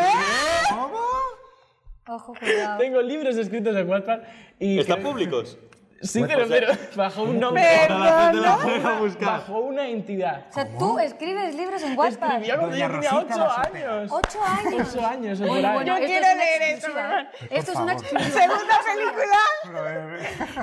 Ojo, 2.07 2.35
cuidado. 2.39 2.79
Tengo 2.79 3.01
libros 3.01 3.37
escritos 3.37 3.75
en 3.77 3.89
Wattpad 3.89 4.19
y... 4.59 4.79
¿Están 4.79 5.01
creo- 5.01 5.11
públicos? 5.13 5.59
Sí, 6.05 6.19
Pues, 6.21 6.31
pero, 6.33 6.45
o 6.45 6.47
sea, 6.49 6.61
pero 6.61 6.73
bajo 6.97 7.23
un 7.23 7.41
nombre. 7.45 7.65
Ahora 7.89 7.99
la 7.99 8.23
gente 8.33 8.41
la 8.41 8.57
puede 8.59 8.79
ir 8.79 8.87
a 8.87 8.99
buscar. 9.01 9.27
Bajo 9.29 9.59
una 9.59 9.89
entidad. 9.89 10.47
O 10.51 10.53
sea, 10.53 10.69
tú 10.79 10.99
escribes 10.99 11.55
libros 11.55 11.83
en 11.83 11.99
Wattpad. 11.99 12.29
Escribía 12.33 12.57
cuando 12.59 12.77
yo 12.77 12.91
tenía 12.91 13.15
ocho 13.15 13.51
años. 13.51 14.13
¿Ocho 14.13 14.39
años? 14.45 14.89
Ocho 14.95 15.07
años, 15.07 15.41
o 15.41 15.45
Oye, 15.45 15.63
bueno, 15.73 15.85
Yo 15.99 16.07
quiero 16.07 16.27
es 16.27 16.35
una 16.35 16.45
leer. 16.45 16.63
¿eh? 16.63 17.29
Esto 17.51 17.73
es 17.73 17.79
una 17.79 17.93
exclusiva. 17.95 18.31
Segunda 18.31 18.77
película. 18.85 19.39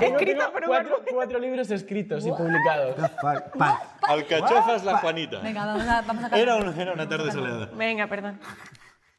Escrita 0.00 0.50
por 0.52 0.64
cuatro, 0.64 1.02
cuatro 1.10 1.38
libros 1.38 1.70
escritos 1.70 2.24
y 2.26 2.30
publicados. 2.30 2.96
Alcachofas 4.02 4.84
la 4.84 4.98
Juanita. 4.98 5.38
Venga, 5.40 5.66
vamos 5.66 5.86
a, 5.86 6.02
vamos 6.02 6.24
a 6.32 6.38
Era, 6.38 6.56
un- 6.56 6.80
era 6.80 6.92
una 6.92 7.08
tarde 7.08 7.32
soleada. 7.32 7.68
Venga, 7.72 8.06
perdón. 8.06 8.38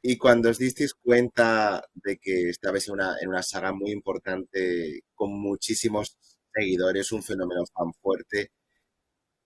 Y 0.05 0.17
cuando 0.17 0.49
os 0.49 0.57
disteis 0.59 0.93
cuenta 0.93 1.81
de 1.93 2.17
que 2.17 2.49
estabais 2.49 2.85
en 2.89 2.95
una, 2.95 3.15
en 3.21 3.29
una 3.29 3.41
saga 3.41 3.71
muy 3.71 3.91
importante, 3.91 4.99
con 5.15 5.31
muchísimos 5.31 6.17
seguidores, 6.53 7.11
un 7.13 7.23
fenómeno 7.23 7.63
tan 7.73 7.93
fuerte, 8.01 8.51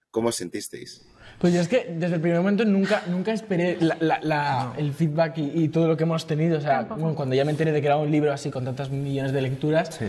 ¿cómo 0.09 0.29
os 0.29 0.35
sentisteis? 0.35 1.05
Pues 1.39 1.53
yo 1.53 1.61
es 1.61 1.67
que 1.67 1.85
desde 1.95 2.15
el 2.15 2.21
primer 2.21 2.39
momento 2.39 2.65
nunca, 2.65 3.03
nunca 3.07 3.33
esperé 3.33 3.77
la- 3.79 3.97
la- 3.99 4.19
la- 4.23 4.73
el 4.77 4.93
feedback 4.93 5.37
y, 5.37 5.51
y 5.65 5.67
todo 5.69 5.87
lo 5.87 5.95
que 5.95 6.03
hemos 6.03 6.25
tenido. 6.25 6.57
O 6.57 6.61
sea, 6.61 6.81
bueno, 6.83 7.13
cuando 7.13 7.35
ya 7.35 7.45
me 7.45 7.51
enteré 7.51 7.71
de 7.71 7.79
que 7.79 7.87
era 7.87 7.97
un 7.97 8.09
libro 8.09 8.33
así 8.33 8.49
con 8.49 8.65
tantas 8.65 8.89
millones 8.89 9.33
de 9.33 9.41
lecturas, 9.41 9.99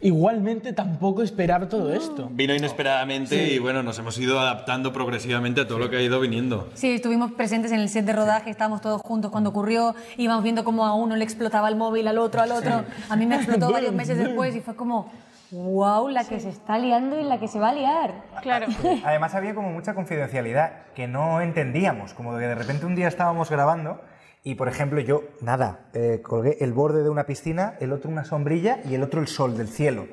igualmente 0.00 0.72
tampoco 0.72 1.22
esperaba 1.22 1.68
todo 1.68 1.92
esto. 1.92 2.28
Vino 2.32 2.54
inesperadamente 2.54 3.46
Sí. 3.46 3.52
y 3.54 3.58
bueno, 3.58 3.82
nos 3.82 3.98
hemos 3.98 4.16
ido 4.18 4.38
adaptando 4.38 4.92
progresivamente 4.92 5.60
a 5.62 5.68
todo 5.68 5.78
lo 5.78 5.90
que 5.90 5.96
ha 5.96 6.02
ido 6.02 6.20
viniendo. 6.20 6.68
Sí, 6.74 6.90
estuvimos 6.92 7.32
presentes 7.32 7.72
en 7.72 7.80
el 7.80 7.88
set 7.88 8.04
de 8.04 8.12
rodaje, 8.12 8.50
estábamos 8.50 8.80
todos 8.80 9.00
juntos 9.02 9.30
cuando 9.30 9.50
ocurrió, 9.50 9.94
íbamos 10.16 10.42
viendo 10.44 10.64
cómo 10.64 10.86
a 10.86 10.94
uno 10.94 11.16
le 11.16 11.24
explotaba 11.24 11.68
el 11.68 11.76
móvil, 11.76 12.06
al 12.08 12.18
otro, 12.18 12.40
al 12.42 12.52
otro. 12.52 12.84
A 13.08 13.16
mí 13.16 13.26
me 13.26 13.36
explotó 13.36 13.72
varios 13.72 13.92
meses 13.92 14.18
después 14.18 14.54
y 14.54 14.60
fue 14.60 14.76
como, 14.76 15.10
wow, 15.50 16.08
la 16.08 16.24
que 16.24 16.38
se 16.40 16.50
está 16.50 16.78
liando 16.78 17.18
y 17.18 17.24
la 17.24 17.38
que 17.40 17.48
se 17.48 17.58
va 17.58 17.70
a 17.70 17.72
liar. 17.74 18.14
Claro. 18.42 18.66
Además 19.04 19.34
había 19.34 19.54
como 19.54 19.70
mucha 19.72 19.94
confidencialidad 19.94 20.72
que 20.94 21.08
no 21.08 21.40
entendíamos, 21.40 22.14
como 22.14 22.32
que 22.36 22.46
de 22.46 22.54
repente 22.54 22.86
un 22.86 22.94
día 22.94 23.08
estábamos 23.08 23.50
grabando 23.50 24.00
y 24.48 24.54
por 24.54 24.66
ejemplo 24.68 24.98
yo, 25.00 25.24
nada, 25.42 25.90
eh, 25.92 26.22
colgué 26.22 26.56
el 26.60 26.72
borde 26.72 27.02
de 27.02 27.10
una 27.10 27.24
piscina, 27.26 27.74
el 27.80 27.92
otro 27.92 28.10
una 28.10 28.24
sombrilla 28.24 28.80
y 28.88 28.94
el 28.94 29.02
otro 29.02 29.20
el 29.20 29.26
sol 29.28 29.58
del 29.58 29.68
cielo. 29.68 30.06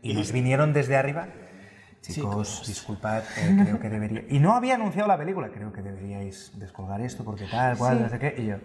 Y 0.00 0.14
nos 0.14 0.32
vinieron 0.32 0.72
desde 0.72 0.96
arriba. 0.96 1.28
Chicos, 2.00 2.64
disculpad, 2.66 3.22
eh, 3.36 3.58
creo 3.62 3.78
que 3.80 3.90
debería... 3.90 4.24
Y 4.30 4.38
no 4.38 4.54
había 4.54 4.76
anunciado 4.76 5.06
la 5.06 5.18
película, 5.18 5.50
creo 5.50 5.70
que 5.70 5.82
deberíais 5.82 6.52
descolgar 6.58 7.02
esto 7.02 7.24
porque 7.24 7.44
tal, 7.44 7.76
cual, 7.76 7.98
Sí. 7.98 8.02
no 8.04 8.08
sé 8.08 8.18
qué. 8.18 8.34
Y 8.38 8.46
yo, 8.46 8.56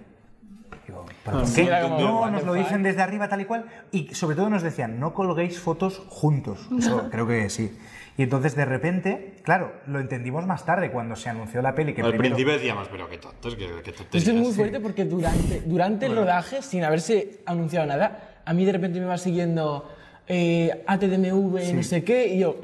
digo, 0.88 1.06
¿pero 1.26 1.40
Ah, 1.40 1.42
por 1.42 1.54
qué? 1.54 1.66
No, 1.66 2.32
nos 2.32 2.40
the 2.42 2.48
lo 2.48 2.54
dicen 2.54 2.82
desde 2.82 3.02
arriba 3.02 3.28
tal 3.28 3.42
y 3.42 3.46
cual. 3.46 3.66
Y 3.92 4.16
sobre 4.16 4.38
todo 4.38 4.50
nos 4.50 4.64
decían, 4.64 5.02
no 5.02 5.14
colguéis 5.14 5.60
fotos 5.60 6.02
juntos. 6.08 6.66
Eso 6.78 7.10
creo 7.10 7.28
que 7.28 7.50
sí. 7.50 7.78
Y 8.20 8.24
entonces 8.24 8.54
de 8.54 8.66
repente, 8.66 9.36
claro, 9.44 9.72
lo 9.88 9.98
entendimos 9.98 10.46
más 10.46 10.66
tarde 10.66 10.92
cuando 10.92 11.16
se 11.16 11.30
anunció 11.30 11.62
la 11.62 11.74
peli. 11.74 11.94
Que 11.94 12.02
Al 12.02 12.10
primero- 12.10 12.36
principio 12.36 12.52
decíamos, 12.52 12.90
pero 12.92 13.08
qué 13.08 13.18
tontos, 13.18 13.56
qué. 13.56 13.70
Esto 14.18 14.32
es 14.32 14.34
muy 14.34 14.52
fuerte 14.52 14.82
porque 14.82 15.06
durante, 15.06 15.62
durante 15.62 16.08
el 16.08 16.18
rodaje, 16.18 16.62
sin 16.62 16.84
haberse 16.84 17.40
anunciado 17.46 17.88
nada, 17.88 18.42
a 18.44 18.54
mí 18.54 18.66
de 18.66 18.74
repente 18.74 19.00
me 19.00 19.06
va 19.06 19.18
siguiendo 19.18 19.90
eh, 20.28 20.84
ATDMV, 20.86 21.74
no 21.74 21.82
sé 21.84 22.04
qué, 22.04 22.28
y 22.28 22.40
yo... 22.40 22.58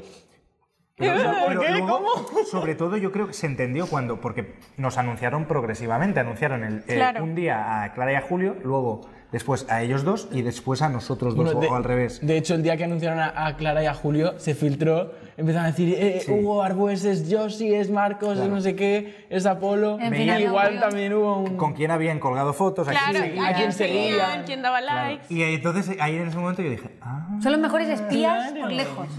Pero, 0.98 1.14
¿Por 1.14 1.48
pero 1.48 1.60
qué? 1.60 1.70
luego, 1.72 1.86
¿Cómo? 2.24 2.44
Sobre 2.50 2.74
todo 2.74 2.96
yo 2.96 3.12
creo 3.12 3.26
que 3.26 3.34
se 3.34 3.46
entendió 3.46 3.86
cuando, 3.86 4.18
porque 4.18 4.54
nos 4.78 4.96
anunciaron 4.96 5.44
progresivamente, 5.44 6.20
anunciaron 6.20 6.64
el, 6.64 6.78
eh, 6.88 6.94
Claro. 6.94 7.22
un 7.22 7.34
día 7.34 7.82
a 7.82 7.92
Clara 7.92 8.12
y 8.12 8.14
a 8.14 8.22
Julio, 8.22 8.56
luego 8.64 9.02
después 9.30 9.66
a 9.68 9.82
ellos 9.82 10.04
dos 10.04 10.26
y 10.32 10.40
después 10.40 10.80
a 10.80 10.88
nosotros 10.88 11.34
dos, 11.36 11.44
Bueno, 11.44 11.58
o- 11.58 11.60
de, 11.62 11.68
o 11.68 11.74
al 11.74 11.84
revés. 11.84 12.24
De 12.26 12.38
hecho, 12.38 12.54
el 12.54 12.62
día 12.62 12.78
que 12.78 12.84
anunciaron 12.84 13.18
a, 13.18 13.46
a 13.46 13.56
Clara 13.58 13.82
y 13.82 13.86
a 13.86 13.92
Julio, 13.92 14.38
se 14.38 14.54
filtró, 14.54 15.12
empezaron 15.36 15.66
a 15.66 15.70
decir, 15.72 15.94
eh, 15.98 16.20
Sí. 16.24 16.32
Hugo 16.32 16.62
Arbues 16.62 17.04
es 17.04 17.26
Josie, 17.30 17.78
es 17.78 17.90
Marcos, 17.90 18.30
es 18.30 18.36
Claro. 18.38 18.54
no 18.54 18.60
sé 18.62 18.74
qué, 18.74 19.26
es 19.28 19.44
Apolo. 19.44 19.98
En 20.00 20.14
Y 20.14 20.16
fin, 20.16 20.30
había 20.30 20.46
igual 20.46 20.80
también 20.80 21.12
hubo 21.12 21.40
un... 21.40 21.58
Con 21.58 21.74
quién 21.74 21.90
habían 21.90 22.18
colgado 22.20 22.54
fotos, 22.54 22.88
a 22.88 22.92
quién 22.92 23.02
Claro, 23.10 23.26
seguían. 23.26 23.44
a 23.44 23.52
quién 23.54 23.72
seguían. 23.74 24.44
quién 24.46 24.62
daba 24.62 24.78
Claro. 24.80 25.10
likes. 25.10 25.26
Y 25.28 25.42
entonces 25.42 25.94
ahí 26.00 26.16
en 26.16 26.28
ese 26.28 26.38
momento 26.38 26.62
yo 26.62 26.70
dije, 26.70 26.88
ah, 27.02 27.28
Son 27.42 27.52
los 27.52 27.60
mejores 27.60 27.90
espías 27.90 28.50
por 28.52 28.72
lejos. 28.72 29.08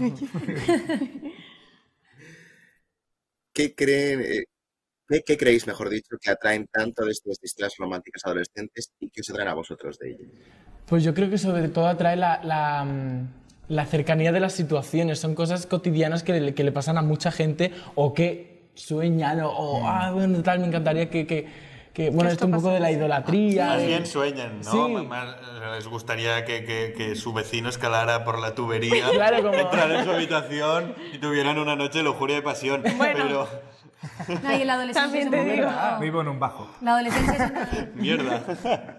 ¿Qué 3.58 3.74
creen, 3.74 4.20
eh, 4.20 4.44
qué, 5.08 5.22
qué 5.26 5.36
creéis, 5.36 5.66
mejor 5.66 5.90
dicho, 5.90 6.16
que 6.20 6.30
atraen 6.30 6.68
tanto 6.70 7.04
de 7.04 7.10
estas 7.10 7.38
historias 7.42 7.74
románticas 7.76 8.22
adolescentes 8.24 8.92
y 9.00 9.10
que 9.10 9.20
os 9.20 9.30
atraen 9.30 9.48
a 9.48 9.54
vosotros 9.54 9.98
de 9.98 10.10
ello? 10.10 10.28
Pues 10.86 11.02
yo 11.02 11.12
creo 11.12 11.28
que 11.28 11.38
sobre 11.38 11.68
todo 11.68 11.88
atrae 11.88 12.14
la, 12.14 12.40
la, 12.44 12.84
mm, 12.84 13.28
la 13.70 13.84
cercanía 13.86 14.30
de 14.30 14.38
las 14.38 14.52
situaciones. 14.52 15.18
Son 15.18 15.34
cosas 15.34 15.66
cotidianas 15.66 16.22
que 16.22 16.38
le, 16.38 16.54
que 16.54 16.62
le 16.62 16.70
pasan 16.70 16.98
a 16.98 17.02
mucha 17.02 17.32
gente 17.32 17.72
o 17.96 18.14
que 18.14 18.70
sueñan 18.74 19.40
o, 19.40 19.50
o, 19.50 19.88
ah, 19.88 20.12
bueno, 20.12 20.40
tal, 20.44 20.60
me 20.60 20.68
encantaría 20.68 21.10
que... 21.10 21.26
que, 21.26 21.67
que- 21.98 22.10
bueno, 22.10 22.30
esto 22.30 22.46
un 22.46 22.52
poco 22.52 22.70
de 22.70 22.78
la 22.80 22.90
idolatría. 22.92 23.66
Más 23.66 23.78
de- 23.80 23.86
bien 23.88 24.06
sueñan, 24.06 24.60
¿no? 24.64 24.70
Sí. 24.70 24.78
Más- 25.06 25.36
les 25.74 25.86
gustaría 25.88 26.44
que, 26.44 26.64
que- 26.64 26.94
que 26.96 27.14
su 27.16 27.32
vecino 27.32 27.68
escalara 27.68 28.24
por 28.24 28.38
la 28.38 28.54
tubería, 28.54 29.04
Claro, 29.12 29.42
como- 29.42 29.54
entrara 29.54 29.98
en 29.98 30.04
su 30.04 30.10
habitación 30.12 30.94
y 31.12 31.18
tuvieran 31.18 31.58
una 31.58 31.74
noche 31.76 31.98
de 31.98 32.04
lujuria 32.04 32.38
y 32.38 32.42
pasión. 32.42 32.82
Pero, 32.98 33.48
No, 34.44 34.52
y 34.56 34.60
en 34.60 34.66
la 34.66 34.74
adolescencia 34.74 35.02
También 35.02 35.22
es 35.22 35.26
un 35.26 35.30
te 35.32 35.36
momento- 35.38 35.62
digo. 35.62 35.68
ah, 35.76 35.98
vivo 36.00 36.20
en 36.20 36.28
un 36.28 36.38
bajo. 36.38 36.68
La 36.82 36.92
adolescencia 36.92 37.34
es 37.34 37.50
una, 37.50 37.88
mierda. 37.96 38.42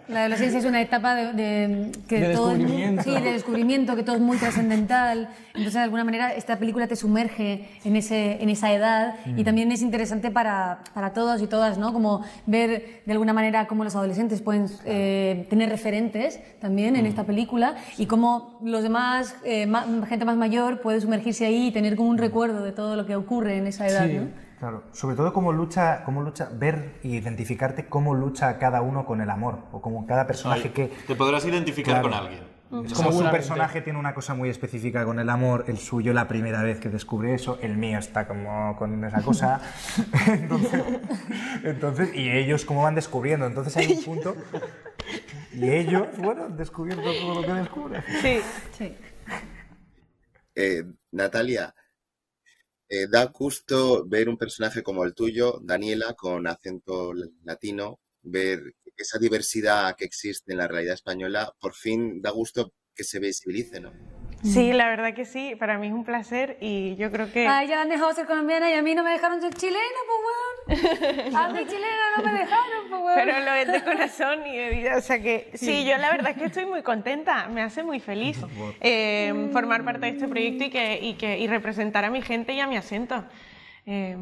la 0.10 0.20
adolescencia 0.22 0.60
es 0.60 0.66
una 0.66 0.82
etapa 0.82 1.16
de, 1.16 1.34
de- 1.34 1.92
que 2.08 2.20
De 2.20 2.34
todo 2.36 2.52
es 2.52 2.58
muy- 2.58 2.66
descubrimiento. 2.66 3.04
sí, 3.04 3.12
de 3.12 3.32
descubrimiento, 3.32 3.96
que 3.96 4.04
todo 4.04 4.16
es 4.18 4.22
muy 4.22 4.38
trascendental. 4.38 5.30
Entonces, 5.50 5.74
de 5.76 5.80
alguna 5.82 6.04
manera, 6.04 6.34
esta 6.34 6.58
película 6.60 6.88
te 6.88 6.96
sumerge 6.98 7.70
en, 7.86 7.96
ese, 7.96 8.42
en 8.42 8.50
esa 8.50 8.72
edad 8.74 9.16
y 9.38 9.44
también 9.44 9.72
es 9.72 9.82
interesante 9.82 10.32
para, 10.32 10.80
para 10.94 11.14
todos 11.14 11.42
y 11.42 11.48
todas, 11.48 11.78
¿no? 11.78 11.94
Como 11.94 12.24
ver 12.46 13.02
de 13.06 13.12
alguna 13.12 13.34
manera 13.34 13.68
cómo 13.68 13.84
los 13.86 13.96
adolescentes 13.96 14.42
pueden 14.42 14.68
eh, 14.86 15.48
tener 15.50 15.70
referentes 15.70 16.40
también 16.60 16.96
en 16.96 17.06
esta 17.06 17.24
película 17.24 17.76
y 17.98 18.06
cómo 18.06 18.60
los 18.64 18.84
demás, 18.84 19.36
eh, 19.46 19.66
ma- 19.66 19.86
gente 20.08 20.26
más 20.26 20.36
mayor, 20.38 20.82
puede 20.82 21.00
sumergirse 21.00 21.46
ahí 21.46 21.68
y 21.68 21.72
tener 21.72 21.96
como 21.96 22.10
un 22.10 22.18
recuerdo 22.18 22.64
de 22.64 22.72
todo 22.74 22.96
lo 22.98 23.06
que 23.06 23.16
ocurre 23.16 23.58
en 23.58 23.68
esa 23.68 23.88
edad, 23.88 24.08
Sí. 24.08 24.14
¿no? 24.16 24.49
Claro, 24.60 24.84
sobre 24.92 25.16
todo 25.16 25.32
cómo 25.32 25.54
lucha, 25.54 26.04
cómo 26.04 26.22
lucha, 26.22 26.50
ver 26.52 27.00
y 27.02 27.16
identificarte 27.16 27.86
cómo 27.88 28.14
lucha 28.14 28.58
cada 28.60 28.82
uno 28.82 29.06
con 29.06 29.22
el 29.22 29.30
amor, 29.30 29.60
o 29.72 29.82
como 29.82 30.06
cada 30.06 30.28
personaje 30.28 30.64
Ay, 30.66 30.70
que... 30.72 30.88
Te 31.08 31.16
podrás 31.16 31.46
identificar 31.46 32.02
Claro. 32.02 32.10
con 32.10 32.14
alguien. 32.14 32.60
Es 32.86 32.94
como 32.94 33.12
su 33.12 33.24
personaje 33.32 33.82
tiene 33.82 33.98
una 33.98 34.14
cosa 34.14 34.36
muy 34.36 34.50
específica 34.50 35.04
con 35.04 35.20
el 35.20 35.30
amor, 35.30 35.66
el 35.68 35.80
suyo 35.80 36.14
la 36.14 36.28
primera 36.28 36.62
vez 36.62 36.80
que 36.80 36.90
descubre 36.90 37.34
eso, 37.34 37.58
el 37.64 37.78
mío 37.78 37.98
está 37.98 38.28
como 38.28 38.76
con 38.78 39.04
esa 39.04 39.22
cosa. 39.24 39.60
entonces, 40.28 40.84
entonces, 41.64 42.14
y 42.14 42.30
ellos 42.30 42.66
cómo 42.66 42.84
van 42.84 42.94
descubriendo. 42.94 43.48
Entonces 43.48 43.76
hay 43.76 43.94
un 43.94 44.04
punto. 44.06 44.36
Y 45.54 45.68
ellos, 45.68 46.10
bueno, 46.20 46.48
descubriendo 46.50 47.12
todo 47.12 47.42
lo 47.42 47.48
que 47.48 47.54
descubren. 47.54 48.04
Sí, 48.22 48.40
sí. 48.78 48.96
Eh, 50.54 50.84
Natalia, 51.12 51.74
eh, 52.90 53.08
da 53.08 53.26
gusto 53.28 54.06
ver 54.08 54.30
un 54.30 54.38
personaje 54.38 54.84
como 54.84 55.04
el 55.04 55.14
tuyo, 55.14 55.60
Daniela, 55.64 56.14
con 56.16 56.48
acento 56.48 57.14
latino, 57.44 58.00
ver 58.24 58.76
esa 58.98 59.20
diversidad 59.20 59.96
que 59.96 60.06
existe 60.06 60.52
en 60.52 60.58
la 60.58 60.68
realidad 60.68 60.96
española, 60.96 61.54
por 61.60 61.74
fin 61.74 62.22
da 62.22 62.32
gusto 62.32 62.74
que 62.96 63.04
se 63.04 63.20
visibilice, 63.20 63.80
¿no? 63.80 64.19
Sí, 64.44 64.72
la 64.74 64.88
verdad 64.88 65.14
que 65.14 65.26
sí, 65.26 65.56
para 65.60 65.78
mí 65.78 65.88
es 65.88 65.94
un 65.94 66.06
placer 66.06 66.58
y 66.62 66.96
yo 66.96 67.12
creo 67.12 67.32
que... 67.32 67.48
A 67.48 67.64
ella 67.64 67.76
la 67.76 67.82
han 67.82 67.90
dejado 67.90 68.14
ser 68.14 68.26
colombiana 68.26 68.70
y 68.70 68.74
a 68.74 68.82
mí 68.82 68.96
no 68.96 69.04
me 69.04 69.12
dejaron 69.12 69.42
ser 69.42 69.54
chilena, 69.54 69.80
pues 70.68 70.80
weón. 70.80 71.36
A 71.36 71.50
mí 71.50 71.60
chilena 71.66 71.88
no 72.18 72.24
me 72.24 72.32
dejaron, 72.32 72.90
pues 72.90 73.02
weón. 73.02 73.16
Pero 73.16 73.40
lo 73.40 73.54
es 73.54 73.68
de 73.72 73.84
corazón 73.84 74.48
y 74.48 74.56
de 74.58 74.70
vida, 74.70 74.98
o 74.98 75.02
sea 75.02 75.22
que 75.22 75.52
sí, 75.56 75.84
yo 75.86 75.98
la 75.98 76.12
verdad 76.12 76.32
es 76.32 76.38
que 76.38 76.46
estoy 76.46 76.66
muy 76.66 76.84
contenta, 76.84 77.48
me 77.48 77.62
hace 77.62 77.84
muy 77.84 78.00
feliz 78.00 78.40
eh, 78.82 79.50
formar 79.52 79.84
parte 79.84 80.06
de 80.06 80.12
este 80.14 80.28
proyecto 80.28 80.64
y, 80.64 80.70
que, 80.70 81.00
y, 81.02 81.14
que, 81.16 81.38
y 81.38 81.48
representar 81.48 82.06
a 82.06 82.10
mi 82.10 82.22
gente 82.22 82.54
y 82.54 82.60
a 82.62 82.68
mi 82.68 82.78
acento. 82.78 83.26
Eh, 83.86 84.16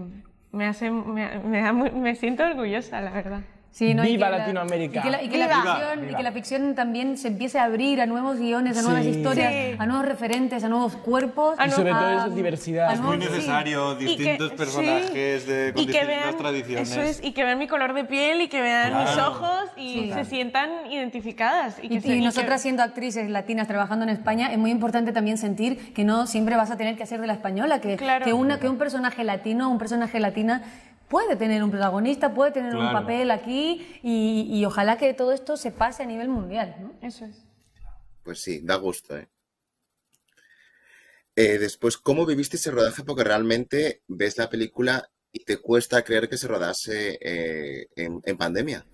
me, 0.52 0.66
hace, 0.66 0.90
me, 0.90 1.40
me, 1.40 1.62
da 1.62 1.74
muy- 1.74 1.92
me 1.92 2.16
siento 2.16 2.44
orgullosa, 2.44 3.02
la 3.02 3.12
verdad. 3.12 3.42
Sí, 3.78 3.94
¿no? 3.94 4.04
Y 4.04 4.14
Viva 4.14 4.30
la- 4.32 4.40
Latinoamérica. 4.40 5.02
Y 5.02 5.04
que, 5.04 5.10
la, 5.12 5.22
y 5.22 5.30
que 5.30 5.38
la 5.38 5.46
Viva. 5.48 5.76
ficción, 5.76 6.10
y 6.10 6.16
que 6.16 6.24
la 6.24 6.32
ficción 6.32 6.74
también 6.74 7.16
se 7.16 7.28
empiece 7.28 7.60
a 7.60 7.66
abrir 7.66 8.02
a 8.02 8.08
nuevos 8.08 8.40
guiones, 8.40 8.76
a 8.76 8.82
nuevas 8.82 9.04
Sí. 9.04 9.10
historias, 9.12 9.54
Sí. 9.54 9.76
a 9.78 9.86
nuevos 9.86 10.04
referentes, 10.08 10.64
a 10.64 10.70
nuevos 10.70 10.96
cuerpos. 10.96 11.56
Y 11.64 11.70
sobre 11.70 11.92
todo 11.92 12.10
eso, 12.10 12.30
diversidad. 12.32 12.92
Es 12.92 13.00
Muy 13.00 13.18
sí. 13.22 13.30
necesario, 13.30 13.96
que- 14.00 14.06
distintos 14.06 14.50
sí. 14.50 14.58
personajes 14.58 15.46
de, 15.46 15.74
con 15.74 15.84
y 15.84 15.86
que 15.86 15.92
distintas 15.92 16.08
vean, 16.08 16.38
tradiciones. 16.38 16.90
Eso 16.92 17.02
es, 17.02 17.24
y 17.24 17.34
que 17.34 17.44
vean 17.44 17.60
mi 17.60 17.68
color 17.68 17.94
de 17.94 18.04
piel 18.06 18.42
y 18.42 18.48
que 18.48 18.62
vean 18.62 18.98
mis 18.98 19.16
ojos 19.20 19.70
y 19.78 19.94
Sí. 19.94 20.12
se 20.12 20.26
sientan 20.26 20.70
identificadas. 20.92 21.78
Y, 21.80 21.90
que 21.90 21.96
Y, 21.96 22.02
se- 22.02 22.08
y 22.08 22.12
y 22.14 22.20
que- 22.20 22.26
nosotras 22.26 22.62
siendo 22.64 22.82
actrices 22.82 23.30
latinas 23.30 23.68
trabajando 23.68 24.04
en 24.04 24.10
España, 24.10 24.52
es 24.52 24.58
muy 24.58 24.72
importante 24.72 25.12
también 25.12 25.38
sentir 25.38 25.94
que 25.94 26.04
no 26.04 26.26
siempre 26.26 26.56
vas 26.56 26.72
a 26.72 26.78
tener 26.78 26.98
que 26.98 27.04
hacer 27.04 27.22
de 27.22 27.28
la 27.28 27.34
española, 27.34 27.80
que, 27.80 27.96
Claro. 27.96 28.26
que, 28.26 28.34
una, 28.34 28.60
que 28.60 28.70
un 28.70 28.80
personaje 28.80 29.24
latino, 29.24 29.70
un 29.70 29.78
personaje 29.78 30.20
latina 30.20 30.64
puede 31.08 31.36
tener 31.36 31.64
un 31.64 31.72
protagonista, 31.72 32.34
puede 32.34 32.52
tener 32.52 32.76
un 32.76 32.92
papel 32.92 33.32
aquí 33.32 34.00
y, 34.04 34.48
y 34.50 34.66
ojalá 34.66 34.98
que 34.98 35.14
todo 35.14 35.32
esto 35.32 35.58
se 35.58 35.72
pase 35.72 36.04
a 36.04 36.06
nivel 36.06 36.30
mundial. 36.30 36.76
¿no? 36.80 36.94
Eso 37.02 37.26
es. 37.26 37.46
Pues 38.24 38.42
sí, 38.42 38.60
da 38.64 38.76
gusto, 38.76 39.18
¿eh? 39.18 39.28
Eh, 41.36 41.60
después, 41.60 41.98
¿cómo 41.98 42.26
viviste 42.26 42.58
ese 42.58 42.72
rodaje? 42.72 43.04
Porque 43.04 43.24
realmente 43.24 44.02
ves 44.08 44.38
la 44.40 44.50
película 44.50 45.08
y 45.32 45.46
te 45.46 45.58
cuesta 45.58 46.04
creer 46.04 46.28
que 46.28 46.38
se 46.38 46.48
rodase 46.48 47.20
eh, 47.22 47.88
en, 47.96 48.22
en 48.26 48.38
pandemia. 48.38 48.86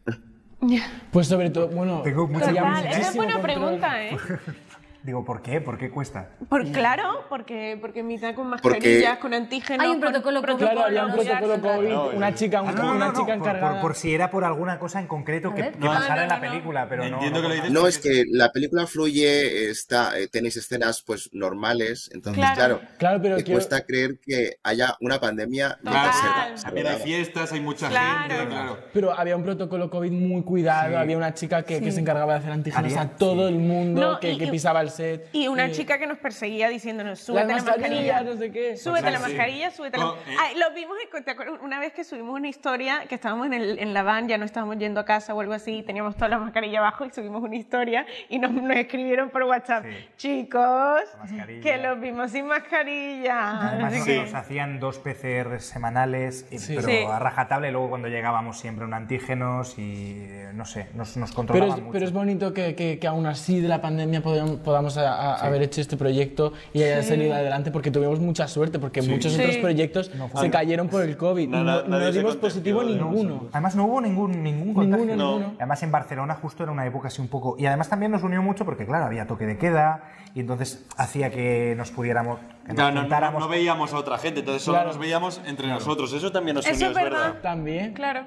Pues 1.12 1.28
sobre 1.28 1.50
todo, 1.50 1.68
bueno, 1.70 2.02
Tengo 2.04 2.28
mucha 2.28 2.48
había 2.50 2.62
Total, 2.62 2.86
esa 2.88 3.10
es 3.10 3.16
buena 3.16 3.34
control. 3.34 3.54
pregunta, 3.56 4.04
¿eh? 4.06 4.18
Digo, 5.04 5.26
¿por 5.26 5.42
qué? 5.42 5.60
¿Por 5.60 5.78
qué 5.78 5.92
cuesta? 5.92 6.30
Por, 6.48 6.66
claro, 6.72 7.26
porque, 7.28 7.78
porque 7.82 8.02
mitad 8.04 8.34
con 8.36 8.50
Porque- 8.52 8.70
mascarillas, 8.70 9.18
con 9.18 9.34
antígenos. 9.34 9.86
Hay 9.86 9.92
un 9.92 10.00
protocolo 10.00 10.42
COVID. 10.42 10.56
Claro, 10.58 10.86
había 10.86 11.06
un 11.06 11.12
protocolo 11.12 11.60
claro. 11.60 11.78
COVID, 11.78 11.90
No, 11.90 12.06
una 12.12 12.36
chica, 12.36 12.62
un- 12.62 12.70
Ah, 12.70 12.72
no, 12.72 12.84
no, 12.84 12.92
una 12.94 13.06
no, 13.08 13.12
chica 13.12 13.26
por- 13.26 13.26
por, 13.40 13.48
encargada. 13.50 13.82
por 13.82 13.96
si 13.96 14.14
era 14.16 14.32
por 14.32 14.46
alguna 14.46 14.80
cosa 14.80 15.02
en 15.02 15.08
concreto 15.08 15.54
que, 15.54 15.64
pasara 15.78 16.16
no, 16.16 16.22
en 16.22 16.28
la 16.30 16.40
película, 16.40 16.88
pero 16.88 17.04
no. 17.04 17.16
Entiendo 17.16 17.42
que 17.42 17.48
lo 17.50 17.54
dices 17.54 17.72
No, 17.72 17.82
porque- 17.82 17.90
es 17.90 18.00
que 18.00 18.24
la 18.32 18.52
película 18.54 18.88
fluye, 18.88 19.70
está, 19.70 20.18
eh, 20.18 20.30
tenéis 20.30 20.56
escenas 20.56 21.04
pues 21.06 21.30
normales, 21.34 22.10
entonces 22.14 22.40
Claro. 22.40 22.56
claro, 22.56 22.82
Claro, 22.98 23.22
pero 23.22 23.36
te 23.36 23.44
quiero- 23.44 23.58
cuesta 23.60 23.82
creer 23.86 24.20
que 24.26 24.56
haya 24.64 24.96
una 25.02 25.20
pandemia 25.20 25.80
Total. 25.84 25.92
mientras 25.94 26.16
se- 26.16 26.58
se 26.60 26.64
También 26.64 26.88
hay 26.88 26.98
fiestas, 27.00 27.52
hay 27.52 27.60
mucha 27.60 27.90
Claro. 27.90 28.34
gente, 28.36 28.48
claro. 28.48 28.78
Pero 28.94 29.12
había 29.20 29.36
un 29.36 29.44
protocolo 29.44 29.90
COVID 29.90 30.14
muy 30.14 30.44
cuidado, 30.44 30.92
Sí. 30.92 30.96
había 30.96 31.18
una 31.18 31.34
chica 31.34 31.64
que, 31.64 31.82
que 31.82 31.92
se 31.92 32.00
encargaba 32.00 32.34
de 32.36 32.40
hacer 32.40 32.52
antígenos 32.54 32.96
a 32.96 33.10
todo 33.10 33.50
el 33.50 33.56
mundo, 33.56 34.18
que, 34.22 34.48
pisaba 34.54 34.80
el 34.80 34.93
set. 34.96 35.28
Y 35.34 35.48
una 35.48 35.66
Eh, 35.66 35.72
chica 35.72 35.98
que 35.98 36.08
nos 36.08 36.18
perseguía 36.18 36.70
diciéndonos, 36.70 37.20
súbete 37.20 37.48
la 37.48 37.54
mascarilla, 37.56 37.88
mascarilla. 37.90 38.22
no 38.24 38.38
sé 38.38 38.52
qué. 38.52 38.78
Súbete 38.78 39.12
la 39.12 39.18
Sí. 39.18 39.24
mascarilla, 39.24 39.72
súbete 39.72 39.98
la 39.98 40.06
eh. 40.06 40.36
Ay, 40.40 40.56
Lo 40.58 40.74
vimos 40.74 40.96
en- 41.16 41.24
¿te 41.24 41.32
acuerdas? 41.32 41.60
una 41.62 41.80
vez 41.80 41.94
que 41.94 42.04
subimos 42.04 42.34
una 42.36 42.48
historia, 42.48 43.06
que 43.08 43.16
estábamos 43.16 43.48
en, 43.48 43.54
el- 43.54 43.80
en 43.80 43.94
la 43.94 44.04
van, 44.04 44.28
ya 44.28 44.38
no 44.38 44.46
estábamos 44.46 44.78
yendo 44.78 45.00
a 45.00 45.06
casa 45.06 45.34
o 45.34 45.42
algo 45.42 45.54
así, 45.54 45.78
y 45.80 45.84
teníamos 45.84 46.16
toda 46.16 46.30
la 46.30 46.38
mascarilla 46.38 46.80
abajo 46.80 47.06
y 47.06 47.10
subimos 47.12 47.42
una 47.44 47.56
historia 47.56 48.06
y 48.30 48.40
nos, 48.40 48.52
nos 48.52 48.76
escribieron 48.78 49.30
por 49.30 49.44
WhatsApp, 49.44 49.86
chicos, 50.18 51.02
mascarilla. 51.20 51.62
que 51.62 51.78
los 51.78 52.00
vimos 52.00 52.32
sin 52.32 52.46
mascarilla. 52.48 53.70
Además, 53.70 53.94
Así 53.94 54.18
nos, 54.18 54.34
hacían 54.34 54.80
dos 54.80 55.00
PCR 55.00 55.60
semanales, 55.60 56.46
Sí. 56.52 56.76
pero 56.76 56.88
Sí. 56.88 57.04
a 57.10 57.20
rajatabla, 57.20 57.68
y 57.70 57.72
luego 57.72 57.90
cuando 57.90 58.08
llegábamos 58.08 58.58
siempre 58.60 58.86
un 58.86 58.94
antígenos 58.94 59.78
y 59.78 60.26
eh, 60.30 60.50
no 60.54 60.66
sé, 60.66 60.88
nos, 60.94 61.18
nos 61.18 61.30
Pero 61.32 61.36
controlaban 61.36 61.78
es, 61.78 61.82
mucho. 61.84 61.94
pero 61.94 62.06
es 62.06 62.12
bonito 62.14 62.54
que, 62.54 62.76
que- 62.76 63.00
que 63.00 63.08
aún 63.08 63.26
así 63.26 63.60
de 63.60 63.68
la 63.68 63.82
pandemia 63.82 64.22
podamos, 64.22 64.60
a- 64.98 65.36
a- 65.36 65.36
haber 65.46 65.62
hecho 65.64 65.82
este 65.82 65.98
proyecto 65.98 66.54
y 66.74 66.84
haya 66.84 67.02
salido 67.04 67.34
adelante 67.34 67.72
porque 67.72 67.92
tuvimos 67.92 68.20
mucha 68.20 68.48
suerte, 68.48 68.80
porque 68.80 69.02
muchos 69.02 69.34
Sí. 69.34 69.42
otros 69.42 69.58
proyectos 69.58 70.12
se 70.40 70.50
cayeron 70.52 70.88
por 70.90 71.04
el 71.04 71.18
COVID. 71.18 71.48
No, 71.50 71.64
no 71.84 72.00
se 72.00 72.12
dimos 72.12 72.36
positivo 72.38 72.84
¿no? 72.84 72.90
ninguno. 72.90 73.50
Además 73.52 73.76
no 73.76 73.86
hubo 73.86 74.02
ningún, 74.02 74.44
ningún 74.44 74.74
contagio. 74.74 75.06
Ninguno, 75.06 75.24
No. 75.32 75.38
ninguno. 75.40 75.56
Además 75.58 75.84
en 75.84 75.92
Barcelona 75.92 76.36
justo 76.36 76.64
era 76.64 76.72
una 76.72 76.86
época 76.86 77.08
así 77.08 77.22
un 77.22 77.28
poco... 77.30 77.56
Y 77.58 77.66
además 77.66 77.90
también 77.90 78.12
nos 78.12 78.24
unió 78.24 78.42
mucho 78.42 78.66
porque 78.66 78.86
claro, 78.86 79.06
había 79.06 79.26
toque 79.28 79.46
de 79.46 79.58
queda 79.58 80.04
y 80.36 80.40
entonces 80.42 80.86
hacía 80.98 81.30
que 81.32 81.74
nos 81.78 81.92
pudiéramos... 81.92 82.40
Que 82.66 82.70
nos 82.70 82.76
Claro, 82.76 82.96
no, 83.04 83.32
no- 83.32 83.40
no 83.40 83.48
veíamos 83.48 83.94
a 83.94 83.98
otra 83.98 84.18
gente, 84.18 84.40
entonces 84.42 84.64
solo 84.64 84.78
Claro. 84.78 84.90
nos 84.90 84.98
veíamos 85.00 85.42
entre 85.46 85.68
nosotros. 85.68 86.12
Eso 86.14 86.32
también 86.32 86.56
nos 86.56 86.66
Eso 86.66 86.76
unió, 86.76 86.88
es 86.92 86.98
es 86.98 87.04
verdad. 87.04 87.20
verdad. 87.28 87.42
También. 87.42 87.94
Claro. 87.94 88.26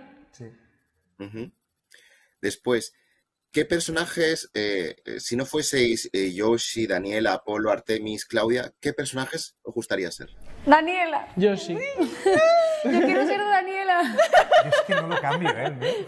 Ujú. 1.19 1.51
Después, 2.43 2.93
¿qué 3.57 3.65
personajes, 3.65 4.51
eh, 4.53 4.97
eh, 5.07 5.19
si 5.19 5.35
no 5.35 5.47
fueseis 5.47 6.11
eh, 6.13 6.31
Yoshi, 6.35 6.87
Daniela, 6.87 7.33
Apolo, 7.33 7.71
Artemis, 7.71 8.27
Claudia, 8.27 8.75
qué 8.81 8.93
personajes 8.93 9.57
os 9.63 9.73
gustaría 9.73 10.11
ser? 10.11 10.29
Daniela, 10.67 11.33
Yo 11.37 11.57
sí. 11.57 11.75
yo 12.91 13.01
quiero 13.03 13.27
ser 13.27 13.39
Daniela. 13.41 14.03
Yo 14.65 14.69
es 14.71 14.81
que 14.87 14.95
no 14.95 15.07
lo 15.09 15.21
cambio, 15.21 15.51
¿eh? 15.51 16.07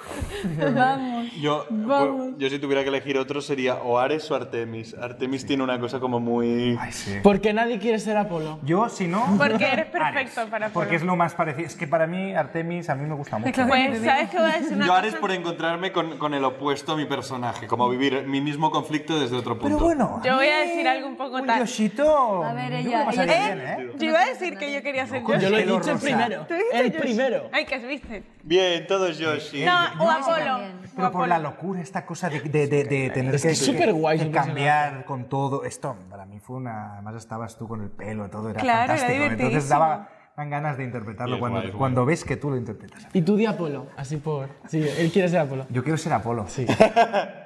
Vamos. 0.74 1.32
Yo, 1.40 1.66
Vamos. 1.70 2.32
yo 2.38 2.48
si 2.50 2.58
tuviera 2.58 2.82
que 2.82 2.88
elegir 2.88 3.18
otro 3.18 3.40
sería 3.40 3.76
o 3.76 3.98
Ares 3.98 4.30
o 4.30 4.34
Artemis. 4.34 4.94
Artemis 4.94 5.46
tiene 5.46 5.62
una 5.62 5.78
cosa 5.78 6.00
como 6.00 6.20
muy... 6.20 6.76
Ay, 6.80 6.92
sí. 6.92 7.16
Porque 7.22 7.52
nadie 7.52 7.78
quiere 7.78 7.98
ser 7.98 8.16
Apolo. 8.16 8.58
Yo, 8.62 8.88
si 8.88 9.06
no... 9.06 9.24
Porque 9.38 9.66
eres 9.66 9.86
perfecto 9.86 10.40
Ares, 10.40 10.50
para 10.50 10.68
Porque 10.70 10.96
es 10.96 11.02
lo 11.02 11.16
más 11.16 11.34
parecido. 11.34 11.66
Es 11.66 11.76
que 11.76 11.86
para 11.86 12.06
mí, 12.06 12.34
Artemis, 12.34 12.88
a 12.90 12.94
mí 12.94 13.06
me 13.06 13.14
gusta 13.14 13.38
mucho. 13.38 13.52
Pues, 13.66 14.02
¿sabes 14.02 14.30
qué 14.30 14.38
voy 14.38 14.50
a 14.50 14.58
decir? 14.58 14.76
Una 14.76 14.86
Yo 14.86 14.94
Ares 14.94 15.10
cosa? 15.12 15.20
por 15.20 15.30
encontrarme 15.32 15.92
con, 15.92 16.18
con 16.18 16.34
el 16.34 16.44
opuesto 16.44 16.92
a 16.92 16.96
mi 16.96 17.06
personaje, 17.06 17.66
como 17.66 17.88
vivir 17.88 18.24
mi 18.26 18.40
mismo 18.40 18.70
conflicto 18.70 19.18
desde 19.18 19.36
otro 19.36 19.58
punto. 19.58 19.76
Pero 19.76 19.78
bueno... 19.84 20.20
Yo 20.24 20.36
voy 20.36 20.46
a 20.48 20.58
decir 20.60 20.86
algo 20.88 21.06
un 21.08 21.16
poco 21.16 21.36
un 21.36 21.46
tal. 21.46 21.60
Yoshito... 21.60 22.44
A 22.44 22.52
ver, 22.52 22.72
yo 22.82 22.88
ella- 22.90 23.08
ella- 23.10 23.24
bien, 23.24 23.60
¿eh? 23.60 23.90
Yo 23.98 24.08
iba 24.10 24.20
a 24.20 24.26
decir 24.26 24.56
que 24.56 24.72
yo 24.72 24.82
quería 24.82 25.06
ser 25.06 25.22
Con 25.22 25.34
Yoshi. 25.34 25.44
Yo 25.44 25.50
lo 25.50 25.58
he 25.58 25.64
dicho 25.66 25.98
primero. 25.98 26.46
¿Tú 26.70 26.76
viste 26.76 26.86
El 26.86 26.92
Yoshi? 26.92 27.00
primero. 27.02 27.48
Ay, 27.52 27.64
¿qué 27.66 27.74
has 27.76 27.82
visto? 27.86 28.08
Bien, 28.42 28.86
todos 28.86 29.18
Yoshi. 29.18 29.64
No, 29.64 29.74
o 30.04 30.10
Apolo. 30.10 30.56
O 30.56 30.60
Pero 30.80 30.94
por 30.96 31.04
Apolo. 31.04 31.26
la 31.26 31.38
locura, 31.38 31.80
esta 31.80 32.04
cosa 32.06 32.28
de, 32.28 32.40
de, 32.40 32.66
de, 32.66 32.84
de 32.84 33.10
tener 33.10 33.34
Es 33.34 33.42
que, 33.42 33.48
que 33.48 33.52
es 33.52 33.58
superguay 33.64 34.18
de 34.18 34.24
su 34.26 34.30
cambiar 34.32 35.04
con 35.04 35.28
todo. 35.28 35.64
Esto 35.64 35.96
para 36.10 36.26
mí 36.26 36.38
fue 36.40 36.56
una. 36.56 36.94
Además, 36.94 37.14
estabas 37.16 37.56
tú 37.56 37.68
con 37.68 37.82
el 37.82 37.90
pelo, 37.90 38.28
todo 38.30 38.50
era 38.50 38.60
Claro, 38.60 38.92
era 38.92 38.98
fantástico. 38.98 39.22
Entonces 39.22 39.38
divertidísimo. 39.38 39.80
daba 39.80 40.08
dan 40.36 40.50
ganas 40.50 40.76
de 40.78 40.84
interpretarlo 40.84 41.34
Es 41.34 41.40
cuando, 41.40 41.58
guay, 41.58 41.66
es 41.66 41.72
guay. 41.72 41.78
cuando 41.78 42.04
ves 42.06 42.24
que 42.24 42.36
tú 42.36 42.50
lo 42.50 42.56
interpretas. 42.56 43.08
Y 43.12 43.22
tú 43.22 43.34
di 43.36 43.44
Apolo, 43.46 43.88
así 43.96 44.18
por... 44.18 44.48
Sí, 44.68 44.80
él 44.96 45.10
quiere 45.10 45.28
ser 45.28 45.40
Apolo. 45.40 45.66
Yo 45.68 45.82
quiero 45.82 45.98
ser 45.98 46.12
Apolo. 46.12 46.46
Sí. 46.48 46.64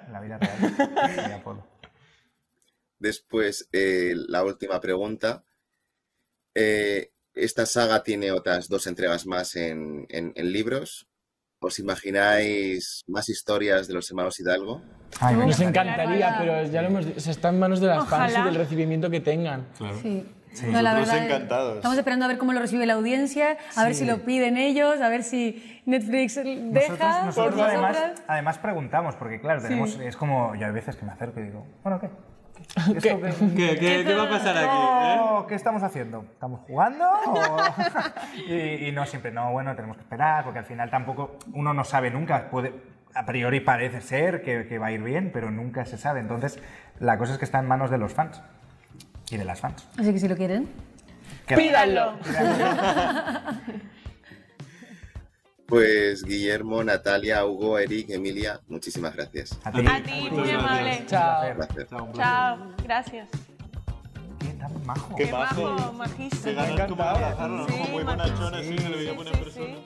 En 0.07 0.13
la 0.13 0.21
vida 0.21 0.37
real. 0.37 0.75
Soy 1.15 1.33
Apolo. 1.33 1.67
Después, 2.99 3.69
eh, 3.73 4.13
la 4.29 4.45
última 4.45 4.79
pregunta. 4.81 5.43
Eh, 6.55 7.12
esta 7.35 7.67
saga 7.67 8.03
tiene 8.03 8.33
otras 8.33 8.69
dos 8.69 8.87
entregas 8.87 9.27
más 9.27 9.57
en, 9.57 10.07
en- 10.09 10.33
en 10.35 10.53
libros. 10.53 11.07
¿Os 11.65 11.79
imagináis 11.79 13.03
más 13.07 13.29
historias 13.29 13.87
de 13.87 13.95
los 13.95 14.11
hermanos 14.11 14.39
Hidalgo? 14.41 14.83
Ay, 15.21 15.37
Nos 15.37 15.61
encantaría. 15.61 16.37
pero 16.39 16.65
ya 16.65 16.83
lo 16.83 16.89
hemos 16.89 17.07
dicho, 17.07 17.19
o 17.19 17.21
sea, 17.21 17.31
está 17.33 17.49
en 17.51 17.59
manos 17.61 17.81
de 17.81 17.87
las 17.87 18.09
fans 18.09 18.35
y 18.37 18.43
del 18.43 18.55
recibimiento 18.57 19.09
que 19.11 19.21
tengan. 19.21 19.69
Sí. 20.03 20.27
Sí. 20.55 20.67
No, 20.67 20.83
la 20.83 20.93
Nosotros 20.93 21.09
verdad, 21.15 21.25
encantados. 21.27 21.77
Estamos 21.77 21.97
esperando 21.97 22.25
a 22.27 22.29
ver 22.29 22.37
cómo 22.37 22.53
lo 22.53 22.61
recibe 22.61 22.85
la 22.85 22.93
audiencia, 22.95 23.57
a 23.75 23.85
ver 23.85 23.95
si 23.95 24.05
lo 24.05 24.19
piden 24.25 24.59
ellos, 24.59 25.01
a 25.01 25.09
ver 25.09 25.23
si 25.23 25.81
Netflix 25.87 26.37
Nosotros, 26.37 26.73
deja. 26.75 27.25
nosotros 27.25 27.55
por 27.55 27.65
además, 27.65 27.97
además 28.27 28.59
preguntamos, 28.59 29.15
porque 29.15 29.41
claro, 29.41 29.63
tenemos, 29.63 29.99
es 29.99 30.15
como, 30.17 30.55
yo 30.57 30.67
hay 30.67 30.73
veces 30.73 30.97
que 30.97 31.07
me 31.07 31.13
acerco 31.13 31.41
y 31.41 31.45
digo, 31.45 31.67
bueno, 31.83 31.99
¿qué? 32.01 32.11
¿Esto 32.95 33.01
¿Qué? 33.01 33.21
qué? 33.21 33.55
¿Qué, 33.57 33.79
qué- 33.79 34.05
qué 34.05 34.15
va 34.15 34.25
a 34.25 34.29
pasar 34.29 34.57
aquí? 34.57 34.67
eh? 34.67 35.45
¿Qué 35.49 35.55
estamos 35.55 35.83
haciendo? 35.83 36.25
¿Estamos 36.33 36.61
jugando? 36.67 37.05
o- 37.27 37.57
y, 38.49 38.89
y 38.89 38.93
no 38.93 39.05
siempre, 39.07 39.31
no, 39.33 39.51
bueno, 39.53 39.75
tenemos 39.75 39.97
que 39.97 40.03
esperar, 40.03 40.45
porque 40.45 40.61
al 40.61 40.65
final 40.65 40.91
tampoco 40.91 41.37
uno 41.53 41.75
no 41.75 41.85
sabe 41.85 42.11
nunca. 42.11 42.49
Puede, 42.51 42.73
a 43.15 43.27
priori 43.27 43.61
parece 43.61 44.01
ser 44.01 44.43
que, 44.43 44.67
que 44.67 44.79
va 44.79 44.87
a 44.87 44.93
ir 44.93 45.03
bien, 45.03 45.31
pero 45.33 45.51
nunca 45.51 45.85
se 45.85 45.99
sabe. 45.99 46.21
Entonces, 46.21 46.59
la 46.99 47.19
cosa 47.19 47.33
es 47.33 47.39
que 47.39 47.45
está 47.45 47.59
en 47.59 47.67
manos 47.69 47.91
de 47.91 47.99
los 47.99 48.13
fans 48.15 48.43
y 49.31 49.37
de 49.37 49.45
las 49.45 49.61
fans. 49.61 49.87
Así 49.99 50.13
que 50.13 50.19
si 50.19 50.29
lo 50.29 50.37
quieren. 50.37 50.69
Que- 51.47 51.57
Pídanlo. 51.57 52.15
Pues 55.73 56.23
Guillermo, 56.23 56.85
Natalia, 56.85 57.47
Hugo, 57.47 57.79
Eric, 57.79 58.11
Emilia, 58.11 58.61
muchísimas 58.69 59.17
gracias. 59.17 59.59
A 59.65 59.71
A 59.71 60.03
ti, 60.03 60.29
muy 60.31 60.51
amable. 60.51 61.03
Chao. 61.07 61.55
Gracias. 61.57 61.89
Chao, 62.15 62.59
gracias. 62.85 63.29
Qué 64.39 64.49
tan 64.49 64.85
majo. 64.85 65.17
Qué 65.17 65.25
Qué 65.25 65.33
majo. 65.33 65.63
majo, 65.63 65.93
majísimo. 65.95 66.53
¿no? 66.53 66.67
Sí, 66.67 67.73
Como 67.73 67.89
muy 67.89 68.05
bonachón 68.05 68.55
así, 68.55 68.77
se 68.77 68.89
le 68.91 68.97
veía 68.99 69.13
buena 69.15 69.33
persona. 69.33 69.77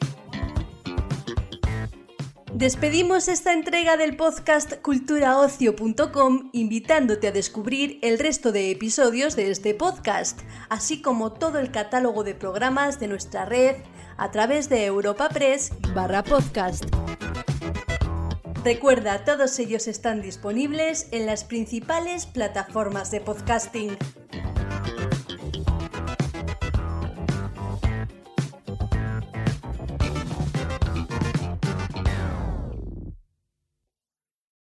Despedimos 2.52 3.28
esta 3.28 3.52
entrega 3.52 3.96
del 3.96 4.16
podcast 4.16 4.80
culturaocio.com 4.82 6.50
invitándote 6.52 7.28
a 7.28 7.30
descubrir 7.30 8.00
el 8.02 8.18
resto 8.18 8.50
de 8.50 8.72
episodios 8.72 9.36
de 9.36 9.52
este 9.52 9.72
podcast, 9.74 10.40
así 10.68 11.00
como 11.00 11.32
todo 11.32 11.60
el 11.60 11.70
catálogo 11.70 12.24
de 12.24 12.34
programas 12.34 12.98
de 12.98 13.06
nuestra 13.06 13.44
red 13.44 13.76
a 14.18 14.30
través 14.30 14.68
de 14.68 14.84
Europa 14.84 15.28
Press 15.28 15.72
barra 15.94 16.22
podcast. 16.22 16.84
Recuerda, 18.64 19.24
todos 19.24 19.58
ellos 19.58 19.86
están 19.86 20.22
disponibles 20.22 21.08
en 21.12 21.26
las 21.26 21.44
principales 21.44 22.26
plataformas 22.26 23.10
de 23.10 23.20
podcasting. 23.20 23.96